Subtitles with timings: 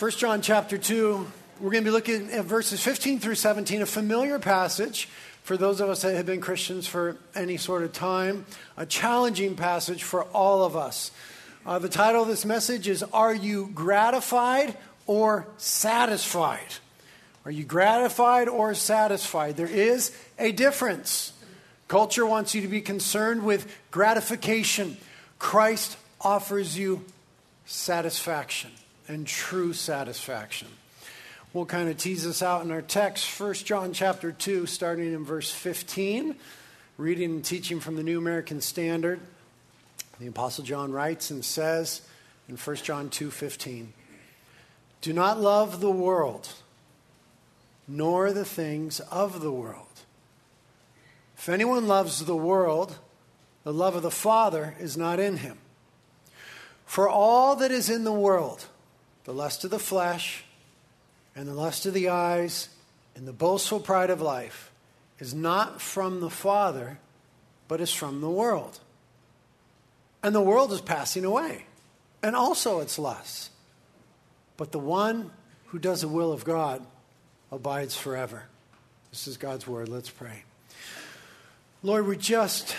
[0.00, 1.30] 1 John chapter 2,
[1.60, 5.10] we're going to be looking at verses 15 through 17, a familiar passage
[5.42, 8.46] for those of us that have been Christians for any sort of time,
[8.78, 11.10] a challenging passage for all of us.
[11.66, 14.74] Uh, the title of this message is Are You Gratified
[15.06, 16.76] or Satisfied?
[17.44, 19.58] Are you gratified or satisfied?
[19.58, 21.34] There is a difference.
[21.88, 24.96] Culture wants you to be concerned with gratification.
[25.38, 27.04] Christ offers you
[27.66, 28.70] satisfaction
[29.10, 30.68] and true satisfaction.
[31.52, 35.24] We'll kind of tease this out in our text, 1 John chapter 2, starting in
[35.24, 36.36] verse 15,
[36.96, 39.18] reading and teaching from the New American Standard.
[40.20, 42.02] The Apostle John writes and says
[42.48, 43.94] in 1 John 2:15,
[45.00, 46.50] "Do not love the world,
[47.88, 50.02] nor the things of the world.
[51.36, 52.98] If anyone loves the world,
[53.64, 55.58] the love of the Father is not in him.
[56.86, 58.66] For all that is in the world,
[59.30, 60.42] the lust of the flesh,
[61.36, 62.68] and the lust of the eyes,
[63.14, 64.72] and the boastful pride of life,
[65.20, 66.98] is not from the Father,
[67.68, 68.80] but is from the world.
[70.24, 71.66] And the world is passing away,
[72.24, 73.50] and also its lusts.
[74.56, 75.30] But the one
[75.66, 76.84] who does the will of God
[77.52, 78.46] abides forever.
[79.12, 79.88] This is God's word.
[79.88, 80.42] Let's pray.
[81.84, 82.74] Lord, we just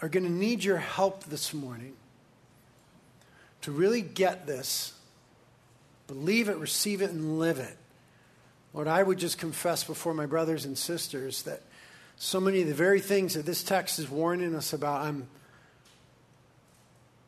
[0.00, 1.92] are going to need your help this morning
[3.60, 4.94] to really get this
[6.08, 7.76] Believe it, receive it, and live it.
[8.74, 11.62] Lord, I would just confess before my brothers and sisters that
[12.16, 15.28] so many of the very things that this text is warning us about, I'm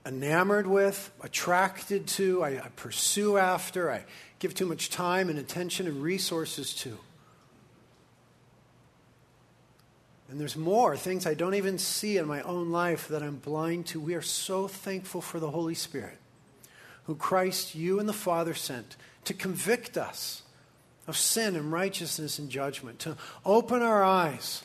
[0.04, 4.04] enamored with, attracted to, I, I pursue after, I
[4.38, 6.98] give too much time and attention and resources to.
[10.30, 13.86] And there's more things I don't even see in my own life that I'm blind
[13.88, 14.00] to.
[14.00, 16.18] We are so thankful for the Holy Spirit
[17.10, 18.94] who Christ, you and the Father sent
[19.24, 20.42] to convict us
[21.08, 24.62] of sin and righteousness and judgment, to open our eyes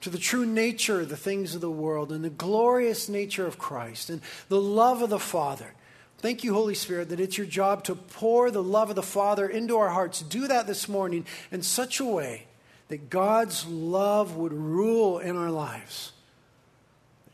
[0.00, 3.58] to the true nature of the things of the world and the glorious nature of
[3.58, 5.72] Christ and the love of the Father.
[6.18, 9.48] Thank you, Holy Spirit, that it's your job to pour the love of the Father
[9.48, 10.20] into our hearts.
[10.22, 12.48] Do that this morning in such a way
[12.88, 16.10] that God's love would rule in our lives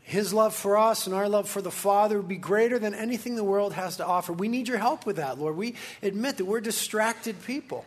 [0.07, 3.35] his love for us and our love for the Father would be greater than anything
[3.35, 4.33] the world has to offer.
[4.33, 5.57] We need your help with that, Lord.
[5.57, 5.73] We
[6.03, 7.85] admit that we're distracted people.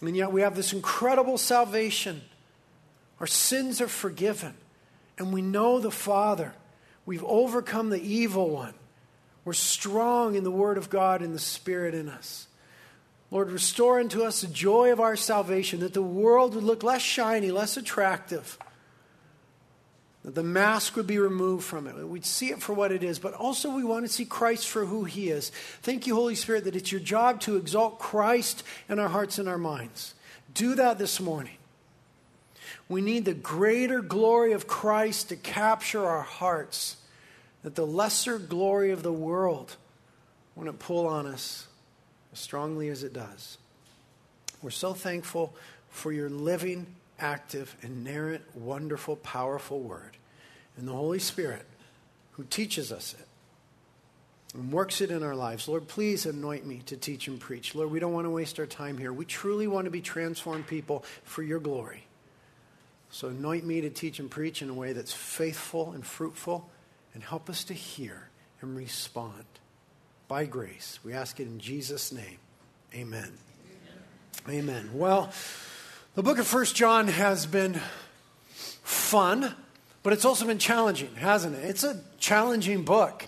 [0.00, 2.22] And yet we have this incredible salvation.
[3.20, 4.54] Our sins are forgiven.
[5.18, 6.54] And we know the Father.
[7.04, 8.72] We've overcome the evil one.
[9.44, 12.46] We're strong in the Word of God and the Spirit in us.
[13.30, 17.02] Lord, restore unto us the joy of our salvation, that the world would look less
[17.02, 18.56] shiny, less attractive
[20.24, 21.96] that the mask would be removed from it.
[21.96, 24.86] We'd see it for what it is, but also we want to see Christ for
[24.86, 25.50] who he is.
[25.82, 29.48] Thank you, Holy Spirit, that it's your job to exalt Christ in our hearts and
[29.48, 30.14] our minds.
[30.54, 31.56] Do that this morning.
[32.88, 36.98] We need the greater glory of Christ to capture our hearts,
[37.62, 39.76] that the lesser glory of the world
[40.54, 41.66] wouldn't pull on us
[42.32, 43.58] as strongly as it does.
[44.60, 45.54] We're so thankful
[45.88, 46.86] for your living
[47.18, 50.16] active, inerrant, wonderful, powerful word.
[50.76, 51.66] And the Holy Spirit
[52.32, 53.26] who teaches us it
[54.54, 55.68] and works it in our lives.
[55.68, 57.74] Lord, please anoint me to teach and preach.
[57.74, 59.12] Lord, we don't want to waste our time here.
[59.12, 62.04] We truly want to be transformed people for your glory.
[63.10, 66.70] So anoint me to teach and preach in a way that's faithful and fruitful
[67.14, 68.28] and help us to hear
[68.60, 69.44] and respond.
[70.28, 72.38] By grace, we ask it in Jesus' name.
[72.94, 73.32] Amen.
[74.48, 74.58] Amen.
[74.58, 74.90] Amen.
[74.94, 75.30] Well,
[76.14, 77.80] the book of First John has been
[78.50, 79.54] fun,
[80.02, 81.64] but it's also been challenging, hasn't it?
[81.64, 83.26] It's a challenging book,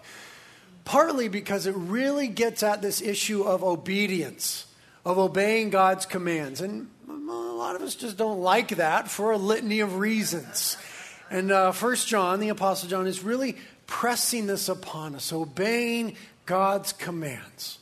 [0.84, 4.66] partly because it really gets at this issue of obedience,
[5.04, 6.60] of obeying God's commands.
[6.60, 10.76] And a lot of us just don't like that for a litany of reasons.
[11.30, 13.56] And uh, First John, the Apostle John, is really
[13.86, 17.78] pressing this upon us, obeying God's commands.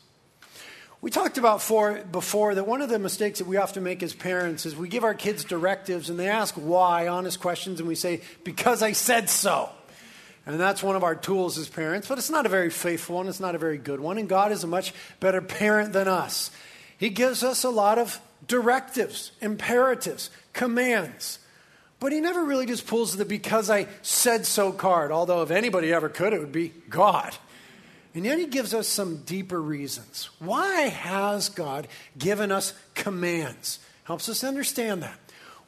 [1.03, 4.15] We talked about for, before that one of the mistakes that we often make as
[4.15, 7.97] parents is we give our kids directives and they ask why, honest questions, and we
[7.97, 9.69] say, because I said so.
[10.47, 13.27] And that's one of our tools as parents, but it's not a very faithful one,
[13.27, 16.53] it's not a very good one, and God is a much better parent than us.
[16.97, 21.41] He gives us a lot of directives, imperatives, commands.
[21.99, 25.93] But he never really just pulls the because I said so card, although if anybody
[25.93, 27.35] ever could, it would be God.
[28.15, 30.29] And yet he gives us some deeper reasons.
[30.39, 31.89] Why has God
[32.19, 33.79] given us commands?
[34.05, 35.19] Helps us understand that.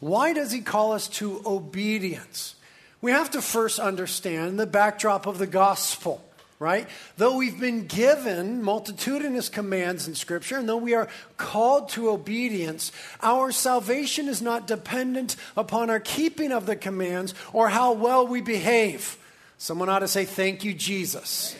[0.00, 2.56] Why does he call us to obedience?
[3.00, 6.22] We have to first understand the backdrop of the gospel.
[6.58, 6.86] right?
[7.16, 12.92] Though we've been given multitudinous commands in Scripture, and though we are called to obedience,
[13.22, 18.40] our salvation is not dependent upon our keeping of the commands or how well we
[18.40, 19.18] behave.
[19.58, 21.56] Someone ought to say, Thank you, Jesus.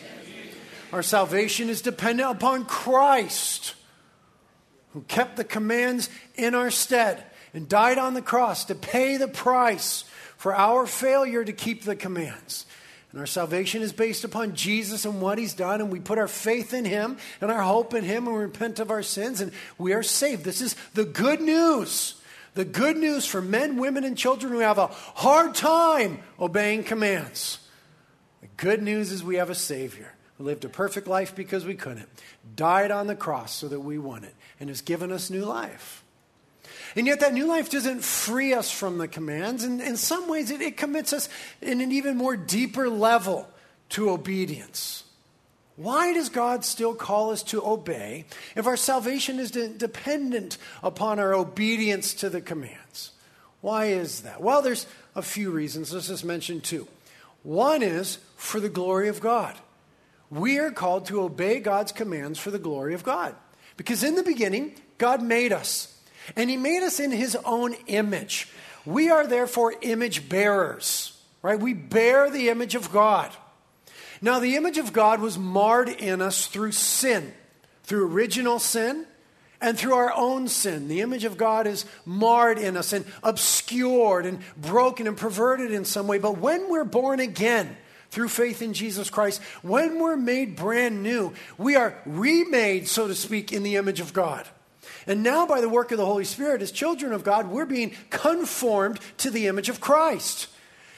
[0.94, 3.74] Our salvation is dependent upon Christ,
[4.92, 9.26] who kept the commands in our stead and died on the cross to pay the
[9.26, 10.04] price
[10.36, 12.64] for our failure to keep the commands.
[13.10, 16.28] And our salvation is based upon Jesus and what he's done, and we put our
[16.28, 19.50] faith in him and our hope in him, and we repent of our sins, and
[19.78, 20.44] we are saved.
[20.44, 22.14] This is the good news.
[22.54, 27.58] The good news for men, women, and children who have a hard time obeying commands.
[28.42, 31.74] The good news is we have a Savior who lived a perfect life because we
[31.74, 32.08] couldn't,
[32.56, 36.04] died on the cross so that we won it, and has given us new life.
[36.96, 39.64] And yet, that new life doesn't free us from the commands.
[39.64, 41.28] And in some ways, it, it commits us
[41.60, 43.48] in an even more deeper level
[43.90, 45.04] to obedience.
[45.76, 51.18] Why does God still call us to obey if our salvation is de- dependent upon
[51.18, 53.10] our obedience to the commands?
[53.60, 54.40] Why is that?
[54.40, 55.92] Well, there's a few reasons.
[55.92, 56.86] Let's just mention two.
[57.42, 59.56] One is for the glory of God.
[60.34, 63.36] We are called to obey God's commands for the glory of God.
[63.76, 65.96] Because in the beginning, God made us.
[66.36, 68.48] And he made us in his own image.
[68.84, 71.58] We are therefore image bearers, right?
[71.58, 73.30] We bear the image of God.
[74.20, 77.32] Now, the image of God was marred in us through sin,
[77.84, 79.06] through original sin,
[79.60, 80.88] and through our own sin.
[80.88, 85.84] The image of God is marred in us and obscured and broken and perverted in
[85.84, 86.18] some way.
[86.18, 87.76] But when we're born again,
[88.14, 93.14] through faith in Jesus Christ, when we're made brand new, we are remade, so to
[93.14, 94.46] speak, in the image of God.
[95.06, 97.92] And now, by the work of the Holy Spirit, as children of God, we're being
[98.10, 100.46] conformed to the image of Christ.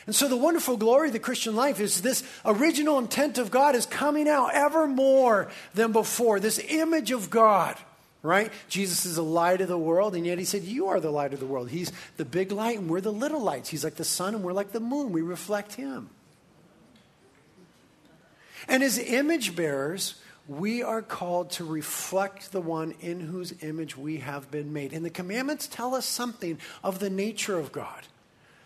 [0.07, 3.75] And so, the wonderful glory of the Christian life is this original intent of God
[3.75, 6.39] is coming out ever more than before.
[6.39, 7.77] This image of God,
[8.23, 8.53] right?
[8.69, 11.33] Jesus is the light of the world, and yet he said, You are the light
[11.33, 11.71] of the world.
[11.71, 13.71] He's the big light, and we're the little lights.
[13.71, 15.11] He's like the sun, and we're like the moon.
[15.11, 16.11] We reflect him.
[18.69, 20.17] And as image bearers,
[20.49, 24.93] we are called to reflect the one in whose image we have been made.
[24.93, 28.03] And the commandments tell us something of the nature of God,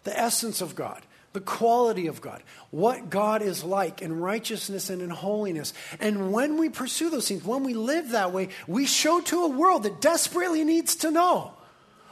[0.05, 1.03] the essence of God,
[1.33, 5.73] the quality of God, what God is like in righteousness and in holiness.
[6.01, 9.49] And when we pursue those things, when we live that way, we show to a
[9.49, 11.53] world that desperately needs to know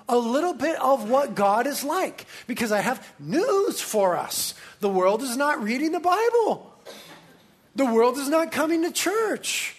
[0.08, 2.26] a little bit of what God is like.
[2.46, 6.72] Because I have news for us the world is not reading the Bible.
[7.78, 9.76] The world is not coming to church.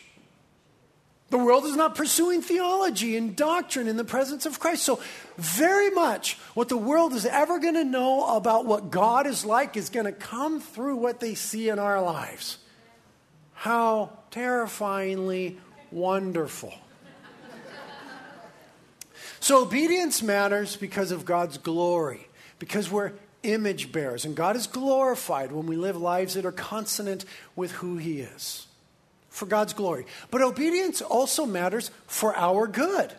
[1.32, 4.84] The world is not pursuing theology and doctrine in the presence of Christ.
[4.84, 5.02] So,
[5.36, 9.76] very much what the world is ever going to know about what God is like
[9.76, 12.60] is going to come through what they see in our lives.
[13.54, 15.60] How terrifyingly
[15.92, 16.74] wonderful.
[19.42, 22.30] so, obedience matters because of God's glory,
[22.60, 23.12] because we're
[23.44, 24.26] image bearers.
[24.26, 27.26] And God is glorified when we live lives that are consonant
[27.56, 28.68] with who He is
[29.30, 30.06] for God's glory.
[30.32, 33.14] But obedience also matters for our good.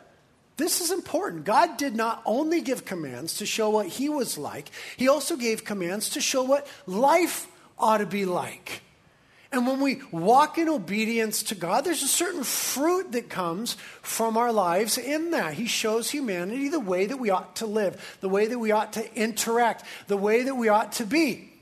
[0.57, 1.45] This is important.
[1.45, 5.65] God did not only give commands to show what He was like, He also gave
[5.65, 7.47] commands to show what life
[7.79, 8.83] ought to be like.
[9.53, 14.37] And when we walk in obedience to God, there's a certain fruit that comes from
[14.37, 15.55] our lives in that.
[15.55, 18.93] He shows humanity the way that we ought to live, the way that we ought
[18.93, 21.53] to interact, the way that we ought to be.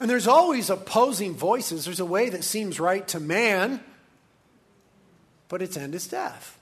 [0.00, 1.84] And there's always opposing voices.
[1.84, 3.78] There's a way that seems right to man,
[5.48, 6.58] but its end is death.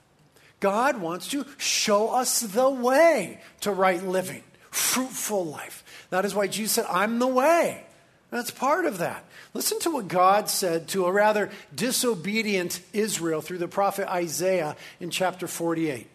[0.59, 5.83] God wants to show us the way to right living, fruitful life.
[6.11, 7.83] That is why Jesus said, I'm the way.
[8.29, 9.25] That's part of that.
[9.53, 15.09] Listen to what God said to a rather disobedient Israel through the prophet Isaiah in
[15.09, 16.07] chapter 48.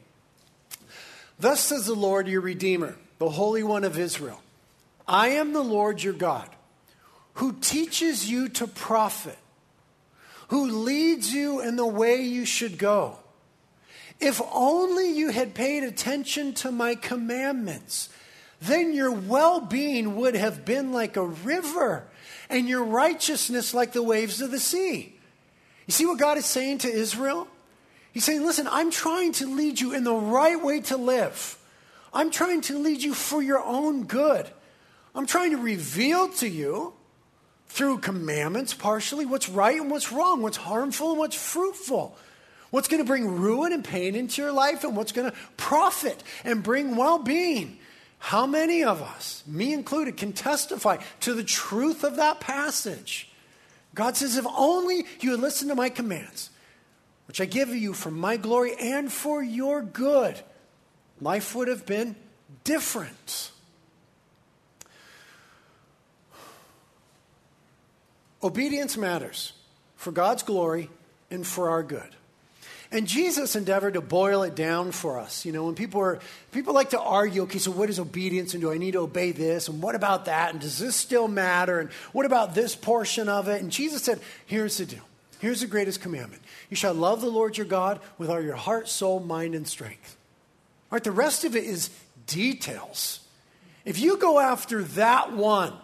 [1.39, 4.41] Thus says the Lord your Redeemer, the Holy One of Israel
[5.07, 6.49] I am the Lord your God,
[7.35, 9.39] who teaches you to profit,
[10.49, 13.19] who leads you in the way you should go.
[14.19, 18.09] If only you had paid attention to my commandments,
[18.63, 22.07] then your well being would have been like a river
[22.49, 25.15] and your righteousness like the waves of the sea.
[25.87, 27.49] You see what God is saying to Israel?
[28.13, 31.59] He's saying, listen, I'm trying to lead you in the right way to live.
[32.15, 34.49] I'm trying to lead you for your own good.
[35.15, 36.95] I'm trying to reveal to you
[37.69, 42.17] through commandments, partially, what's right and what's wrong, what's harmful and what's fruitful,
[42.71, 46.23] what's going to bring ruin and pain into your life, and what's going to profit
[46.45, 47.79] and bring well being.
[48.19, 53.31] How many of us, me included, can testify to the truth of that passage?
[53.95, 56.51] God says, if only you would listen to my commands,
[57.29, 60.41] which I give you for my glory and for your good,
[61.21, 62.17] life would have been
[62.65, 63.53] different.
[68.43, 69.53] Obedience matters
[69.97, 70.91] for God's glory
[71.31, 72.15] and for our good.
[72.91, 75.45] And Jesus endeavored to boil it down for us.
[75.45, 76.21] You know, when people are
[76.53, 79.33] people like to argue, okay, so what is obedience and do I need to obey
[79.33, 79.69] this?
[79.69, 80.53] And what about that?
[80.53, 81.81] And does this still matter?
[81.81, 83.61] And what about this portion of it?
[83.61, 85.03] And Jesus said, here's the deal.
[85.39, 86.43] Here's the greatest commandment.
[86.71, 90.17] You shall love the Lord your God with all your heart, soul, mind, and strength.
[90.91, 91.91] All right, the rest of it is
[92.27, 93.21] details.
[93.85, 95.75] If you go after that one,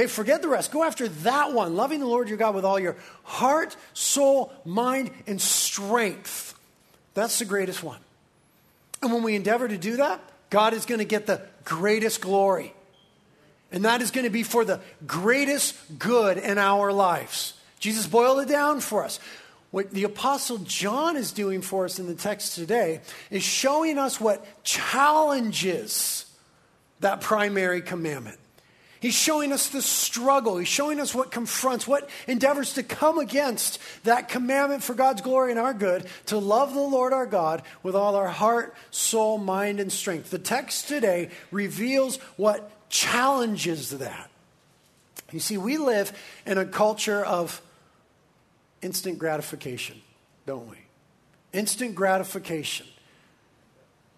[0.00, 0.72] Okay, forget the rest.
[0.72, 5.10] Go after that one, loving the Lord your God with all your heart, soul, mind,
[5.26, 6.58] and strength.
[7.12, 7.98] That's the greatest one.
[9.02, 12.72] And when we endeavor to do that, God is going to get the greatest glory.
[13.72, 17.52] And that is going to be for the greatest good in our lives.
[17.78, 19.20] Jesus boiled it down for us.
[19.70, 24.18] What the Apostle John is doing for us in the text today is showing us
[24.18, 26.24] what challenges
[27.00, 28.38] that primary commandment.
[29.00, 30.58] He's showing us the struggle.
[30.58, 35.52] He's showing us what confronts, what endeavors to come against that commandment for God's glory
[35.52, 39.80] and our good to love the Lord our God with all our heart, soul, mind,
[39.80, 40.28] and strength.
[40.28, 44.30] The text today reveals what challenges that.
[45.32, 46.12] You see, we live
[46.44, 47.62] in a culture of
[48.82, 50.02] instant gratification,
[50.44, 50.76] don't we?
[51.54, 52.86] Instant gratification.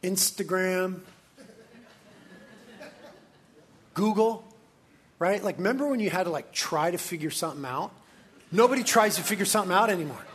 [0.02, 1.00] Instagram,
[3.94, 4.44] Google,
[5.22, 5.42] right?
[5.42, 7.92] Like, remember when you had to like try to figure something out?
[8.50, 10.26] Nobody tries to figure something out anymore.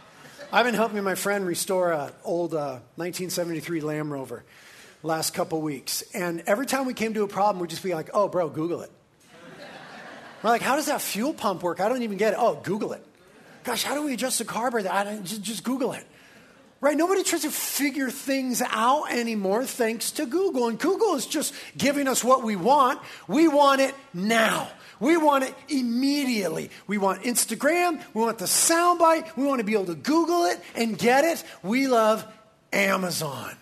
[0.50, 4.46] I've been helping my friend restore an old uh, 1973 Land Rover
[5.04, 6.04] last couple weeks.
[6.14, 8.82] And every time we came to a problem, we'd just be like, oh, bro, Google
[8.82, 8.92] it.
[10.42, 11.82] We're like, how does that fuel pump work?
[11.82, 12.40] I don't even get it.
[12.40, 13.06] Oh, Google it.
[13.66, 14.90] Gosh, how do we adjust the carburetor?
[14.90, 16.08] I don't, just, just Google it.
[16.80, 16.96] Right?
[16.96, 20.70] Nobody tries to figure things out anymore thanks to Google.
[20.70, 23.02] And Google is just giving us what we want.
[23.28, 24.70] We want it now.
[25.00, 26.72] We want it immediately.
[26.88, 28.04] We want Instagram.
[28.14, 29.36] We want the soundbite.
[29.36, 31.44] We want to be able to Google it and get it.
[31.64, 32.26] We love
[32.74, 33.56] Amazon.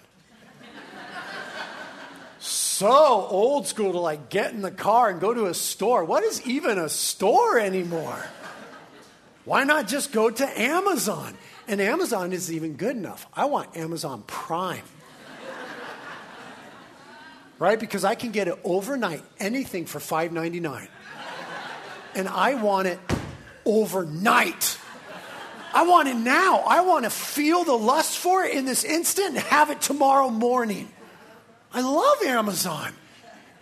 [2.40, 6.04] so old school to like get in the car and go to a store.
[6.04, 8.26] What is even a store anymore?
[9.46, 11.36] Why not just go to Amazon?
[11.68, 13.28] And Amazon isn't even good enough.
[13.34, 14.84] I want Amazon Prime.
[17.60, 17.80] right?
[17.80, 20.88] Because I can get it overnight, anything for $5.99.
[22.16, 23.00] And I want it
[23.66, 24.80] overnight.
[25.74, 26.64] I want it now.
[26.66, 30.30] I want to feel the lust for it in this instant and have it tomorrow
[30.30, 30.88] morning.
[31.74, 32.94] I love Amazon.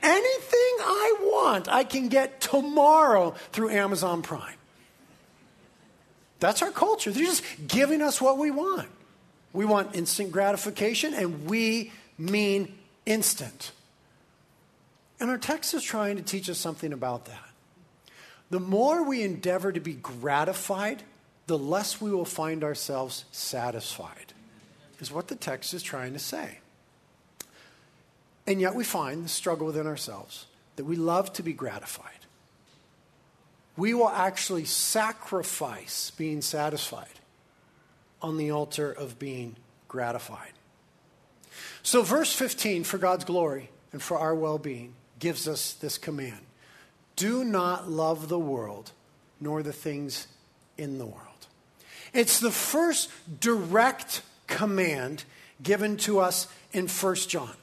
[0.03, 4.57] Anything I want, I can get tomorrow through Amazon Prime.
[6.39, 7.10] That's our culture.
[7.10, 8.89] They're just giving us what we want.
[9.53, 13.72] We want instant gratification, and we mean instant.
[15.19, 17.52] And our text is trying to teach us something about that.
[18.53, 21.01] The more we endeavor to be gratified,
[21.48, 24.31] the less we will find ourselves satisfied,
[25.00, 26.60] is what the text is trying to say.
[28.45, 30.45] And yet we find the struggle within ourselves
[30.75, 32.12] that we love to be gratified
[33.75, 37.07] we will actually sacrifice being satisfied
[38.22, 39.55] on the altar of being
[39.88, 40.51] gratified.
[41.81, 46.41] So, verse 15, for God's glory and for our well being, gives us this command
[47.15, 48.91] Do not love the world,
[49.39, 50.27] nor the things
[50.77, 51.20] in the world.
[52.13, 55.24] It's the first direct command
[55.62, 57.55] given to us in 1 John.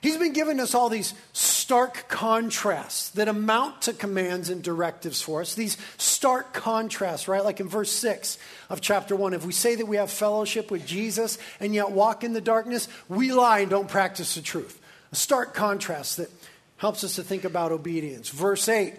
[0.00, 5.40] He's been giving us all these stark contrasts that amount to commands and directives for
[5.40, 5.54] us.
[5.54, 7.42] These stark contrasts, right?
[7.42, 8.36] Like in verse 6
[8.68, 9.32] of chapter 1.
[9.32, 12.86] If we say that we have fellowship with Jesus and yet walk in the darkness,
[13.08, 14.78] we lie and don't practice the truth.
[15.10, 16.30] A stark contrast that
[16.76, 18.28] helps us to think about obedience.
[18.28, 18.94] Verse 8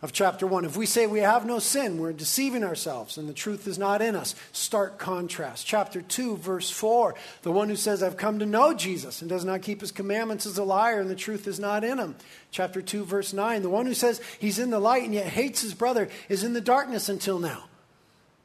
[0.00, 0.64] of chapter 1.
[0.64, 4.00] If we say we have no sin, we're deceiving ourselves and the truth is not
[4.00, 4.34] in us.
[4.52, 5.66] Stark contrast.
[5.66, 7.14] Chapter 2, verse 4.
[7.42, 10.46] The one who says, I've come to know Jesus and does not keep his commandments
[10.46, 12.14] is a liar and the truth is not in him.
[12.50, 13.62] Chapter 2, verse 9.
[13.62, 16.52] The one who says he's in the light and yet hates his brother is in
[16.52, 17.64] the darkness until now.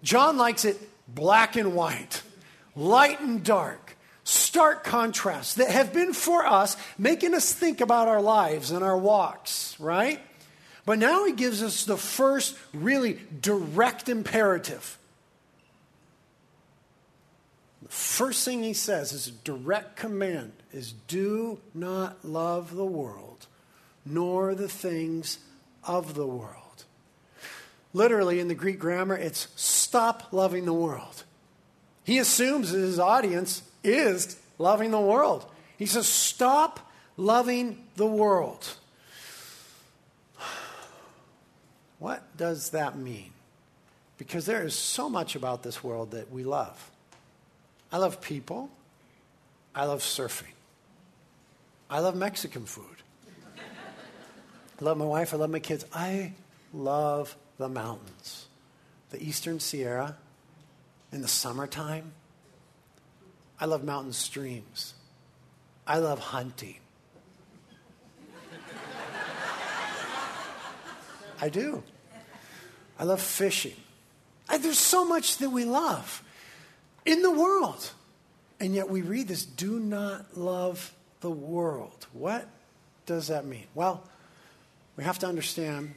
[0.02, 2.24] John likes it black and white,
[2.76, 8.22] light and dark stark contrasts that have been for us, making us think about our
[8.22, 10.20] lives and our walks, right?
[10.86, 14.98] But now he gives us the first really direct imperative.
[17.82, 23.48] The first thing he says is a direct command is do not love the world
[24.06, 25.40] nor the things
[25.84, 26.86] of the world.
[27.94, 31.24] Literally, in the Greek grammar, it's stop loving the world.
[32.04, 35.46] He assumes that his audience is loving the world.
[35.78, 38.76] He says, stop loving the world.
[42.00, 43.32] What does that mean?
[44.18, 46.92] Because there is so much about this world that we love.
[47.92, 48.70] I love people.
[49.76, 50.54] I love surfing.
[51.90, 52.86] I love Mexican food.
[54.80, 55.34] I love my wife.
[55.34, 55.86] I love my kids.
[55.94, 56.34] I
[56.74, 58.48] love the mountains,
[59.12, 60.18] the Eastern Sierra
[61.12, 62.14] in the summertime.
[63.60, 64.94] I love mountain streams.
[65.86, 66.78] I love hunting.
[71.42, 71.84] I do.
[72.98, 73.76] I love fishing.
[74.50, 76.24] There's so much that we love
[77.06, 77.92] in the world.
[78.60, 82.08] And yet we read this do not love the world.
[82.14, 82.48] What
[83.06, 83.66] does that mean?
[83.76, 84.04] Well,
[84.96, 85.96] we have to understand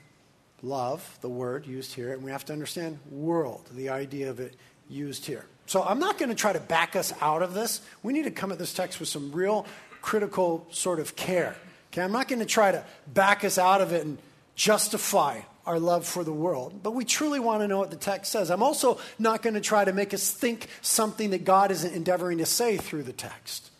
[0.62, 4.56] love, the word used here, and we have to understand world, the idea of it
[4.88, 5.44] used here.
[5.66, 7.80] So I'm not going to try to back us out of this.
[8.02, 9.66] We need to come at this text with some real
[10.00, 11.56] critical sort of care.
[11.92, 14.18] Okay, I'm not going to try to back us out of it and
[14.54, 18.30] justify our love for the world, but we truly want to know what the text
[18.30, 18.50] says.
[18.50, 22.38] I'm also not going to try to make us think something that God isn't endeavoring
[22.38, 23.70] to say through the text.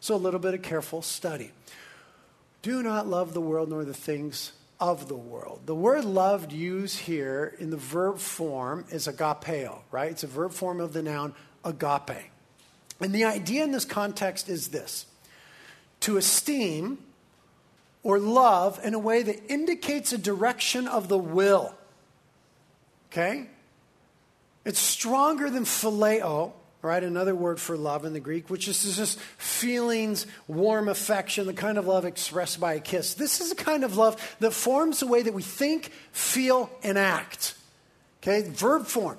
[0.00, 1.50] So a little bit of careful study.
[2.62, 5.62] Do not love the world nor the things of the world.
[5.66, 10.10] The word loved used here in the verb form is agapeo, right?
[10.10, 12.30] It's a verb form of the noun agape.
[13.00, 15.06] And the idea in this context is this
[16.00, 16.98] to esteem
[18.02, 21.74] or love in a way that indicates a direction of the will.
[23.10, 23.46] Okay?
[24.64, 26.52] It's stronger than phileo,
[26.84, 27.02] right?
[27.02, 31.78] Another word for love in the Greek, which is just feelings, warm affection, the kind
[31.78, 33.14] of love expressed by a kiss.
[33.14, 36.98] This is a kind of love that forms the way that we think, feel, and
[36.98, 37.54] act.
[38.22, 38.48] Okay?
[38.48, 39.18] Verb form.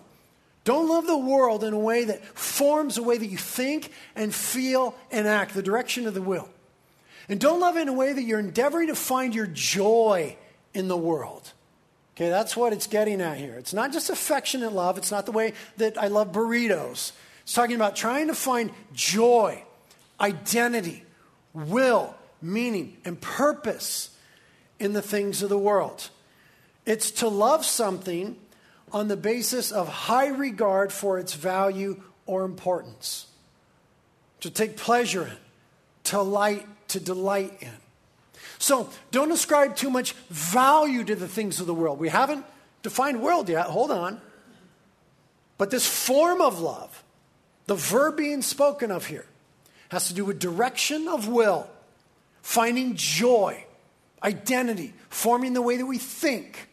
[0.63, 4.33] Don't love the world in a way that forms the way that you think and
[4.33, 6.49] feel and act, the direction of the will.
[7.29, 10.37] And don't love it in a way that you're endeavoring to find your joy
[10.73, 11.51] in the world.
[12.15, 13.55] Okay, that's what it's getting at here.
[13.55, 17.11] It's not just affectionate love, it's not the way that I love burritos.
[17.45, 19.63] It's talking about trying to find joy,
[20.19, 21.03] identity,
[21.53, 24.09] will, meaning, and purpose
[24.79, 26.09] in the things of the world.
[26.85, 28.35] It's to love something
[28.91, 33.27] on the basis of high regard for its value or importance,
[34.39, 35.37] to take pleasure in,
[36.05, 37.71] to light to delight in.
[38.57, 41.99] So don't ascribe too much value to the things of the world.
[41.99, 42.45] We haven't
[42.81, 43.67] defined world yet.
[43.67, 44.21] Hold on.
[45.57, 47.03] But this form of love,
[47.67, 49.25] the verb being spoken of here,
[49.89, 51.69] has to do with direction of will,
[52.41, 53.63] finding joy,
[54.23, 56.69] identity, forming the way that we think,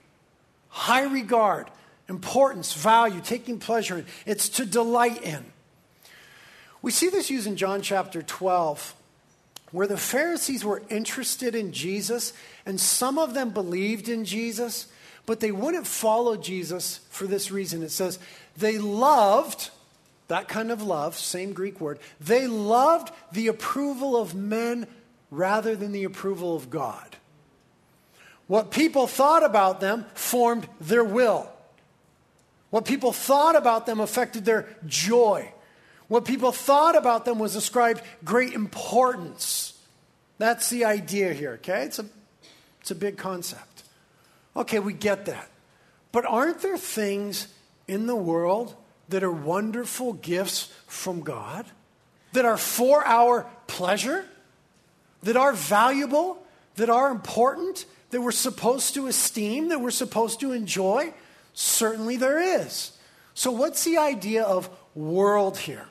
[0.68, 1.70] high regard,
[2.08, 4.06] importance, value, taking pleasure in.
[4.26, 5.44] It's to delight in.
[6.80, 8.94] We see this used in John chapter 12
[9.72, 12.34] where the Pharisees were interested in Jesus,
[12.66, 14.86] and some of them believed in Jesus,
[15.24, 17.82] but they wouldn't follow Jesus for this reason.
[17.82, 18.18] It says
[18.56, 19.70] they loved,
[20.32, 24.86] that kind of love, same Greek word, they loved the approval of men
[25.30, 27.16] rather than the approval of God.
[28.46, 31.50] What people thought about them formed their will.
[32.70, 35.52] What people thought about them affected their joy.
[36.08, 39.78] What people thought about them was ascribed great importance.
[40.38, 41.82] That's the idea here, okay?
[41.82, 42.06] It's a,
[42.80, 43.82] it's a big concept.
[44.56, 45.50] Okay, we get that.
[46.10, 47.48] But aren't there things
[47.86, 48.74] in the world
[49.12, 51.66] that are wonderful gifts from God?
[52.32, 54.24] That are for our pleasure?
[55.22, 56.44] That are valuable?
[56.76, 57.84] That are important?
[58.10, 59.68] That we're supposed to esteem?
[59.68, 61.14] That we're supposed to enjoy?
[61.52, 62.92] Certainly there is.
[63.34, 65.86] So, what's the idea of world here?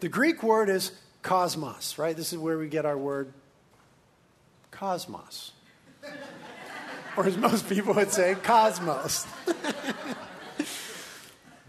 [0.00, 2.16] The Greek word is cosmos, right?
[2.16, 3.32] This is where we get our word
[4.70, 5.52] cosmos.
[7.16, 9.26] or as most people would say, cosmos.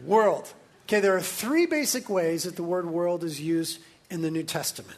[0.04, 0.54] world.
[0.86, 4.44] Okay, there are three basic ways that the word world is used in the New
[4.44, 4.98] Testament.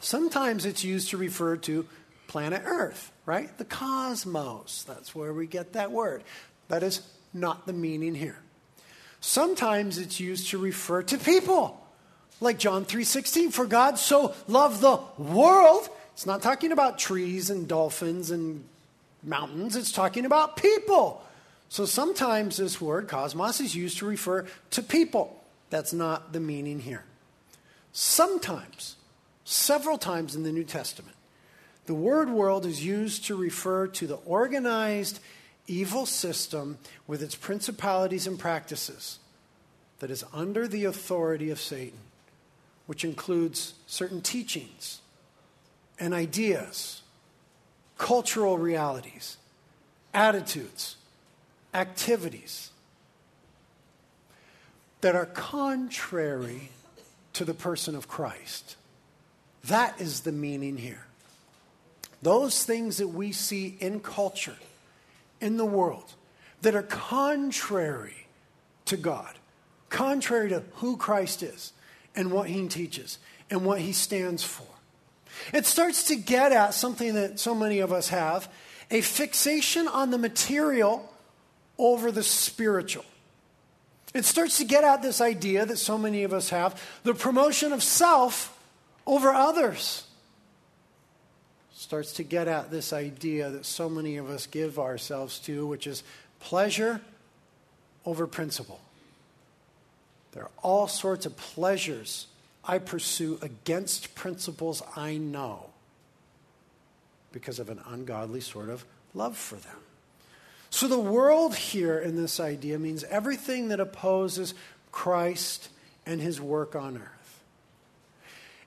[0.00, 1.86] Sometimes it's used to refer to
[2.26, 3.56] planet Earth, right?
[3.58, 4.84] The cosmos.
[4.86, 6.22] That's where we get that word.
[6.68, 8.38] That is not the meaning here.
[9.20, 11.80] Sometimes it's used to refer to people
[12.40, 15.88] like John 3:16, for God so loved the world.
[16.12, 18.64] It's not talking about trees and dolphins and
[19.22, 21.22] mountains, it's talking about people.
[21.68, 25.44] So sometimes this word cosmos is used to refer to people.
[25.70, 27.04] That's not the meaning here.
[27.92, 28.96] Sometimes,
[29.44, 31.16] several times in the New Testament,
[31.86, 35.20] the word world is used to refer to the organized,
[35.66, 39.18] evil system with its principalities and practices
[40.00, 41.98] that is under the authority of Satan,
[42.86, 45.00] which includes certain teachings
[45.98, 47.02] and ideas,
[47.96, 49.36] cultural realities,
[50.14, 50.96] attitudes,
[51.74, 52.70] activities
[55.00, 56.70] that are contrary
[57.34, 58.76] to the person of Christ.
[59.64, 61.06] That is the meaning here.
[62.22, 64.56] Those things that we see in culture,
[65.40, 66.14] in the world,
[66.62, 68.26] that are contrary
[68.86, 69.34] to God,
[69.88, 71.72] contrary to who Christ is
[72.16, 73.18] and what he teaches
[73.50, 74.66] and what he stands for.
[75.52, 78.50] It starts to get at something that so many of us have
[78.90, 81.12] a fixation on the material
[81.78, 83.04] over the spiritual.
[84.14, 87.72] It starts to get at this idea that so many of us have the promotion
[87.72, 88.58] of self
[89.06, 90.04] over others.
[91.72, 95.86] Starts to get at this idea that so many of us give ourselves to, which
[95.86, 96.02] is
[96.40, 97.00] pleasure
[98.04, 98.80] over principle.
[100.32, 102.26] There are all sorts of pleasures
[102.64, 105.70] I pursue against principles I know
[107.32, 109.76] because of an ungodly sort of love for them.
[110.70, 114.54] So the world here in this idea means everything that opposes
[114.92, 115.68] Christ
[116.04, 117.42] and his work on earth.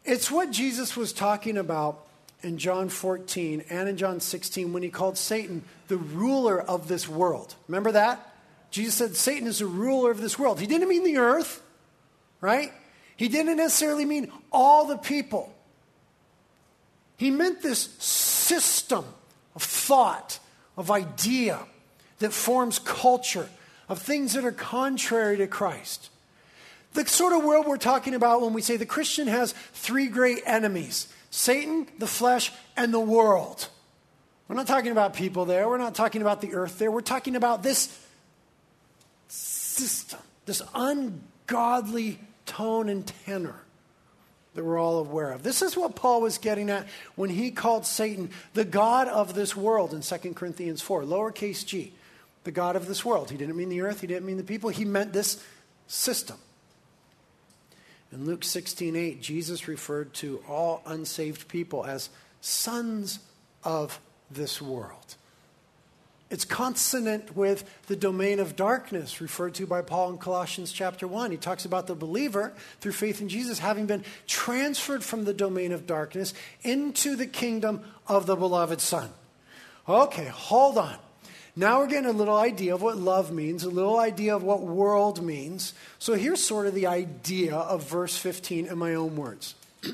[0.03, 2.05] It's what Jesus was talking about
[2.41, 7.07] in John 14 and in John 16 when he called Satan the ruler of this
[7.07, 7.55] world.
[7.67, 8.27] Remember that?
[8.71, 10.59] Jesus said Satan is the ruler of this world.
[10.59, 11.61] He didn't mean the earth,
[12.39, 12.71] right?
[13.15, 15.53] He didn't necessarily mean all the people.
[17.17, 19.05] He meant this system
[19.55, 20.39] of thought,
[20.75, 21.59] of idea,
[22.21, 23.49] that forms culture,
[23.89, 26.10] of things that are contrary to Christ.
[26.93, 30.41] The sort of world we're talking about when we say the Christian has three great
[30.45, 33.69] enemies Satan, the flesh, and the world.
[34.47, 35.67] We're not talking about people there.
[35.69, 36.91] We're not talking about the earth there.
[36.91, 37.97] We're talking about this
[39.29, 43.62] system, this ungodly tone and tenor
[44.53, 45.43] that we're all aware of.
[45.43, 49.55] This is what Paul was getting at when he called Satan the God of this
[49.55, 51.93] world in 2 Corinthians 4, lowercase g
[52.43, 53.32] the God of this world.
[53.32, 55.43] He didn't mean the earth, he didn't mean the people, he meant this
[55.88, 56.38] system.
[58.12, 62.10] In Luke 16 8, Jesus referred to all unsaved people as
[62.41, 63.19] sons
[63.63, 63.99] of
[64.30, 65.15] this world.
[66.30, 71.32] It's consonant with the domain of darkness referred to by Paul in Colossians chapter 1.
[71.32, 75.73] He talks about the believer through faith in Jesus having been transferred from the domain
[75.73, 79.10] of darkness into the kingdom of the beloved Son.
[79.89, 80.95] Okay, hold on.
[81.55, 84.61] Now we're getting a little idea of what love means, a little idea of what
[84.61, 85.73] world means.
[85.99, 89.55] So here's sort of the idea of verse 15 in my own words.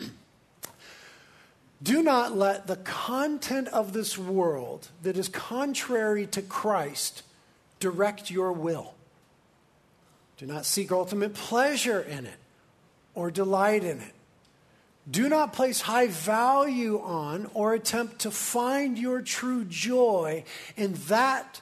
[1.82, 7.24] Do not let the content of this world that is contrary to Christ
[7.80, 8.94] direct your will.
[10.38, 12.38] Do not seek ultimate pleasure in it
[13.16, 14.14] or delight in it.
[15.10, 20.44] Do not place high value on or attempt to find your true joy
[20.76, 21.62] in that.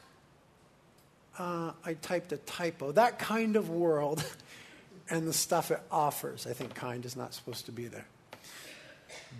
[1.37, 2.91] Uh, I typed a typo.
[2.91, 4.23] That kind of world
[5.09, 6.47] and the stuff it offers.
[6.47, 8.05] I think kind is not supposed to be there.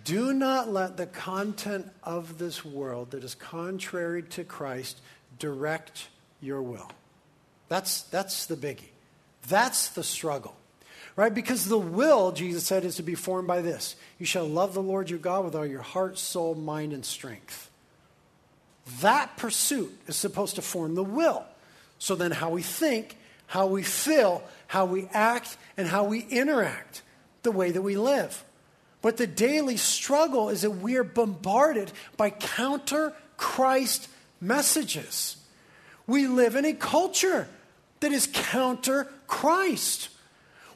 [0.04, 5.00] Do not let the content of this world that is contrary to Christ
[5.38, 6.08] direct
[6.40, 6.90] your will.
[7.68, 8.90] That's, that's the biggie.
[9.48, 10.54] That's the struggle.
[11.16, 11.32] Right?
[11.32, 14.82] Because the will, Jesus said, is to be formed by this You shall love the
[14.82, 17.70] Lord your God with all your heart, soul, mind, and strength.
[19.00, 21.44] That pursuit is supposed to form the will.
[21.98, 27.02] So then, how we think, how we feel, how we act, and how we interact,
[27.42, 28.44] the way that we live.
[29.00, 34.08] But the daily struggle is that we are bombarded by counter Christ
[34.40, 35.36] messages.
[36.06, 37.48] We live in a culture
[38.00, 40.10] that is counter Christ.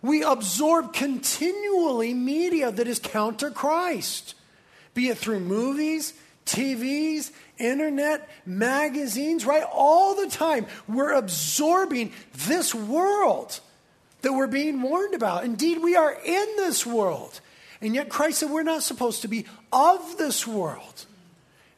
[0.03, 4.35] We absorb continually media that is counter Christ,
[4.95, 6.15] be it through movies,
[6.47, 9.65] TVs, internet, magazines, right?
[9.73, 12.13] All the time, we're absorbing
[12.47, 13.61] this world
[14.23, 15.45] that we're being warned about.
[15.45, 17.41] Indeed, we are in this world.
[17.81, 21.07] And yet, Christ said we're not supposed to be of this world.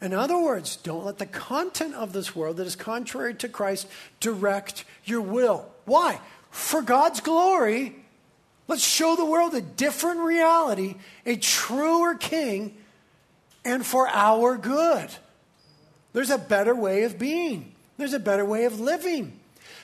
[0.01, 3.87] In other words, don't let the content of this world that is contrary to Christ
[4.19, 5.67] direct your will.
[5.85, 6.21] Why?
[6.51, 8.02] For God's glory
[8.73, 10.95] Let's show the world a different reality,
[11.27, 12.75] a truer king,
[13.67, 15.11] and for our good.
[16.15, 19.39] There's a better way of being, there's a better way of living.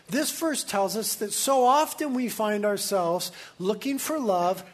[0.09, 4.65] This verse tells us that so often we find ourselves looking for love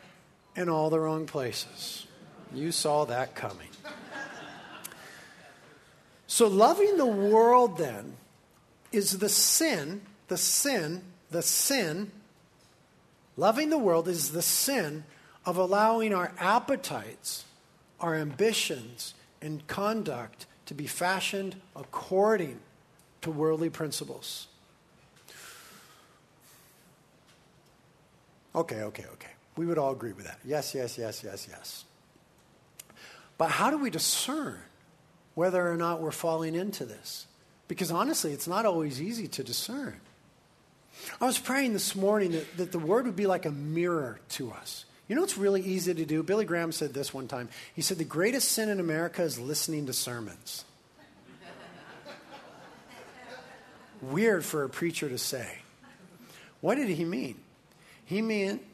[0.54, 2.06] in all the wrong places.
[2.54, 3.70] You saw that coming.
[6.28, 8.12] So, loving the world then
[8.92, 12.12] is the sin, the sin, the sin,
[13.36, 15.04] loving the world is the sin
[15.44, 17.44] of allowing our appetites,
[18.00, 22.60] our ambitions, and conduct to be fashioned according
[23.20, 24.48] to worldly principles.
[28.54, 29.30] Okay, okay, okay.
[29.56, 30.38] We would all agree with that.
[30.44, 31.84] Yes, yes, yes, yes, yes.
[33.36, 34.60] But how do we discern
[35.34, 37.26] whether or not we're falling into this?
[37.66, 40.00] Because honestly, it's not always easy to discern.
[41.20, 44.52] I was praying this morning that, that the word would be like a mirror to
[44.52, 44.84] us.
[45.08, 46.22] You know it's really easy to do?
[46.22, 47.48] Billy Graham said this one time.
[47.74, 50.64] He said, The greatest sin in America is listening to sermons.
[54.00, 55.58] Weird for a preacher to say.
[56.60, 57.36] What did he mean?
[58.06, 58.16] He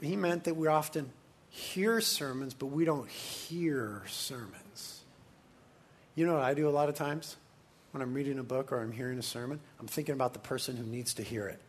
[0.00, 1.10] he meant that we often
[1.50, 5.00] hear sermons, but we don't hear sermons.
[6.14, 7.36] You know what I do a lot of times?
[7.92, 10.76] When I'm reading a book or I'm hearing a sermon, I'm thinking about the person
[10.76, 11.60] who needs to hear it.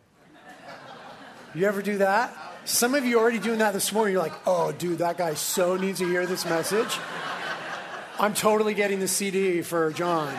[1.54, 2.34] You ever do that?
[2.64, 4.14] Some of you already doing that this morning.
[4.14, 6.98] You're like, oh, dude, that guy so needs to hear this message.
[8.18, 10.34] I'm totally getting the CD for John.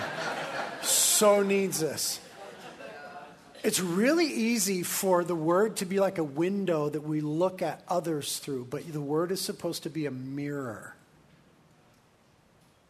[0.81, 2.19] So needs this.
[3.63, 7.83] It's really easy for the word to be like a window that we look at
[7.89, 10.97] others through, but the word is supposed to be a mirror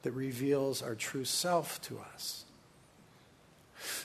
[0.02, 2.44] that reveals our true self to us.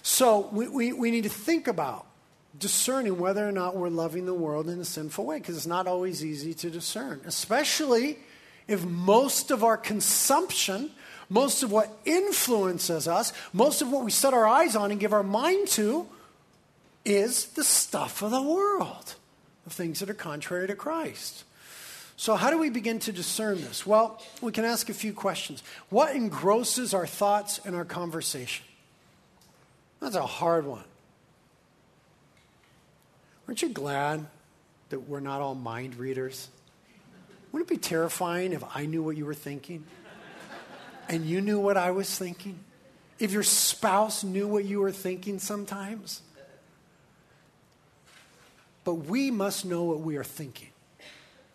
[0.01, 2.07] So we, we, we need to think about
[2.59, 5.87] discerning whether or not we're loving the world in a sinful way because it's not
[5.87, 8.17] always easy to discern, especially
[8.67, 10.91] if most of our consumption,
[11.29, 15.13] most of what influences us, most of what we set our eyes on and give
[15.13, 16.07] our mind to
[17.05, 19.15] is the stuff of the world,
[19.63, 21.43] the things that are contrary to Christ.
[22.19, 23.85] So, how do we begin to discern this?
[23.85, 25.61] Well, we can ask a few questions.
[25.89, 28.65] What engrosses our thoughts and our conversation?
[29.99, 30.83] That's a hard one.
[33.47, 34.25] Aren't you glad
[34.89, 36.49] that we're not all mind readers?
[37.51, 39.85] Wouldn't it be terrifying if I knew what you were thinking
[41.07, 42.59] and you knew what I was thinking?
[43.19, 46.21] If your spouse knew what you were thinking sometimes?
[48.83, 50.69] But we must know what we are thinking.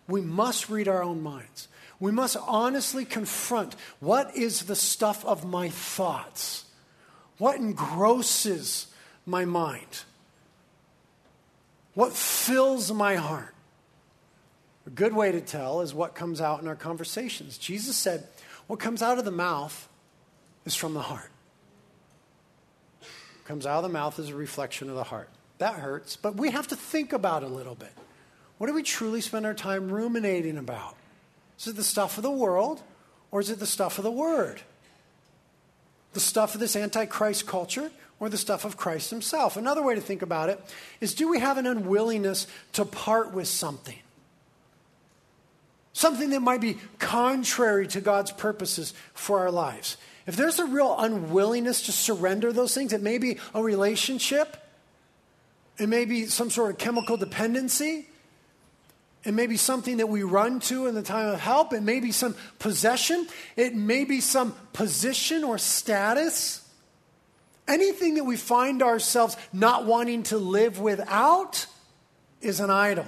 [0.08, 1.68] We must read our own minds.
[2.00, 6.64] We must honestly confront what is the stuff of my thoughts?
[7.38, 8.88] What engrosses
[9.24, 10.04] my mind?
[11.94, 13.54] What fills my heart?
[14.86, 17.58] A good way to tell is what comes out in our conversations.
[17.58, 18.26] Jesus said,
[18.66, 19.88] What comes out of the mouth
[20.64, 21.30] is from the heart.
[23.00, 25.28] What comes out of the mouth is a reflection of the heart.
[25.58, 27.92] That hurts, but we have to think about it a little bit.
[28.58, 30.96] What do we truly spend our time ruminating about?
[31.58, 32.82] Is it the stuff of the world
[33.30, 34.60] or is it the stuff of the Word?
[36.12, 37.90] The stuff of this antichrist culture
[38.22, 39.56] or the stuff of Christ himself.
[39.56, 40.60] Another way to think about it
[41.00, 43.98] is do we have an unwillingness to part with something?
[45.92, 49.96] Something that might be contrary to God's purposes for our lives.
[50.24, 54.56] If there's a real unwillingness to surrender those things, it may be a relationship,
[55.80, 58.06] it may be some sort of chemical dependency,
[59.24, 61.98] it may be something that we run to in the time of help, it may
[61.98, 66.61] be some possession, it may be some position or status.
[67.68, 71.66] Anything that we find ourselves not wanting to live without
[72.40, 73.06] is an idol.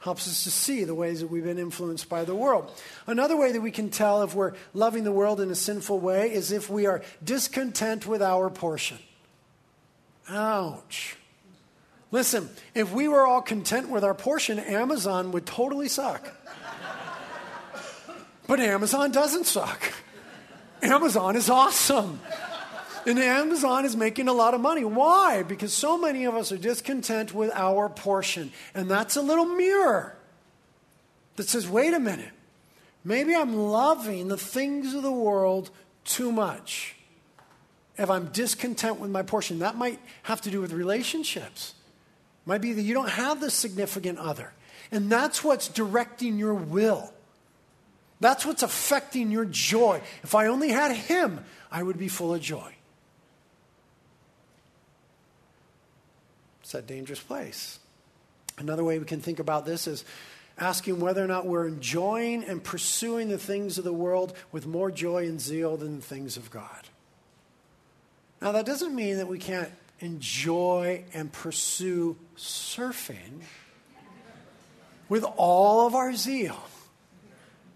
[0.00, 2.72] Helps us to see the ways that we've been influenced by the world.
[3.06, 6.32] Another way that we can tell if we're loving the world in a sinful way
[6.32, 8.98] is if we are discontent with our portion.
[10.28, 11.16] Ouch.
[12.12, 16.32] Listen, if we were all content with our portion, Amazon would totally suck.
[18.46, 19.92] But Amazon doesn't suck.
[20.82, 22.20] Amazon is awesome.
[23.06, 24.84] And Amazon is making a lot of money.
[24.84, 25.42] Why?
[25.42, 28.52] Because so many of us are discontent with our portion.
[28.74, 30.16] And that's a little mirror
[31.36, 32.32] that says, wait a minute,
[33.04, 35.70] maybe I'm loving the things of the world
[36.04, 36.96] too much.
[37.96, 41.74] If I'm discontent with my portion, that might have to do with relationships.
[42.46, 44.52] Might be that you don't have the significant other.
[44.90, 47.12] And that's what's directing your will.
[48.20, 50.02] That's what's affecting your joy.
[50.22, 52.74] If I only had him, I would be full of joy.
[56.60, 57.78] It's a dangerous place.
[58.58, 60.04] Another way we can think about this is
[60.58, 64.90] asking whether or not we're enjoying and pursuing the things of the world with more
[64.90, 66.88] joy and zeal than the things of God.
[68.42, 73.42] Now, that doesn't mean that we can't enjoy and pursue surfing
[75.08, 76.58] with all of our zeal.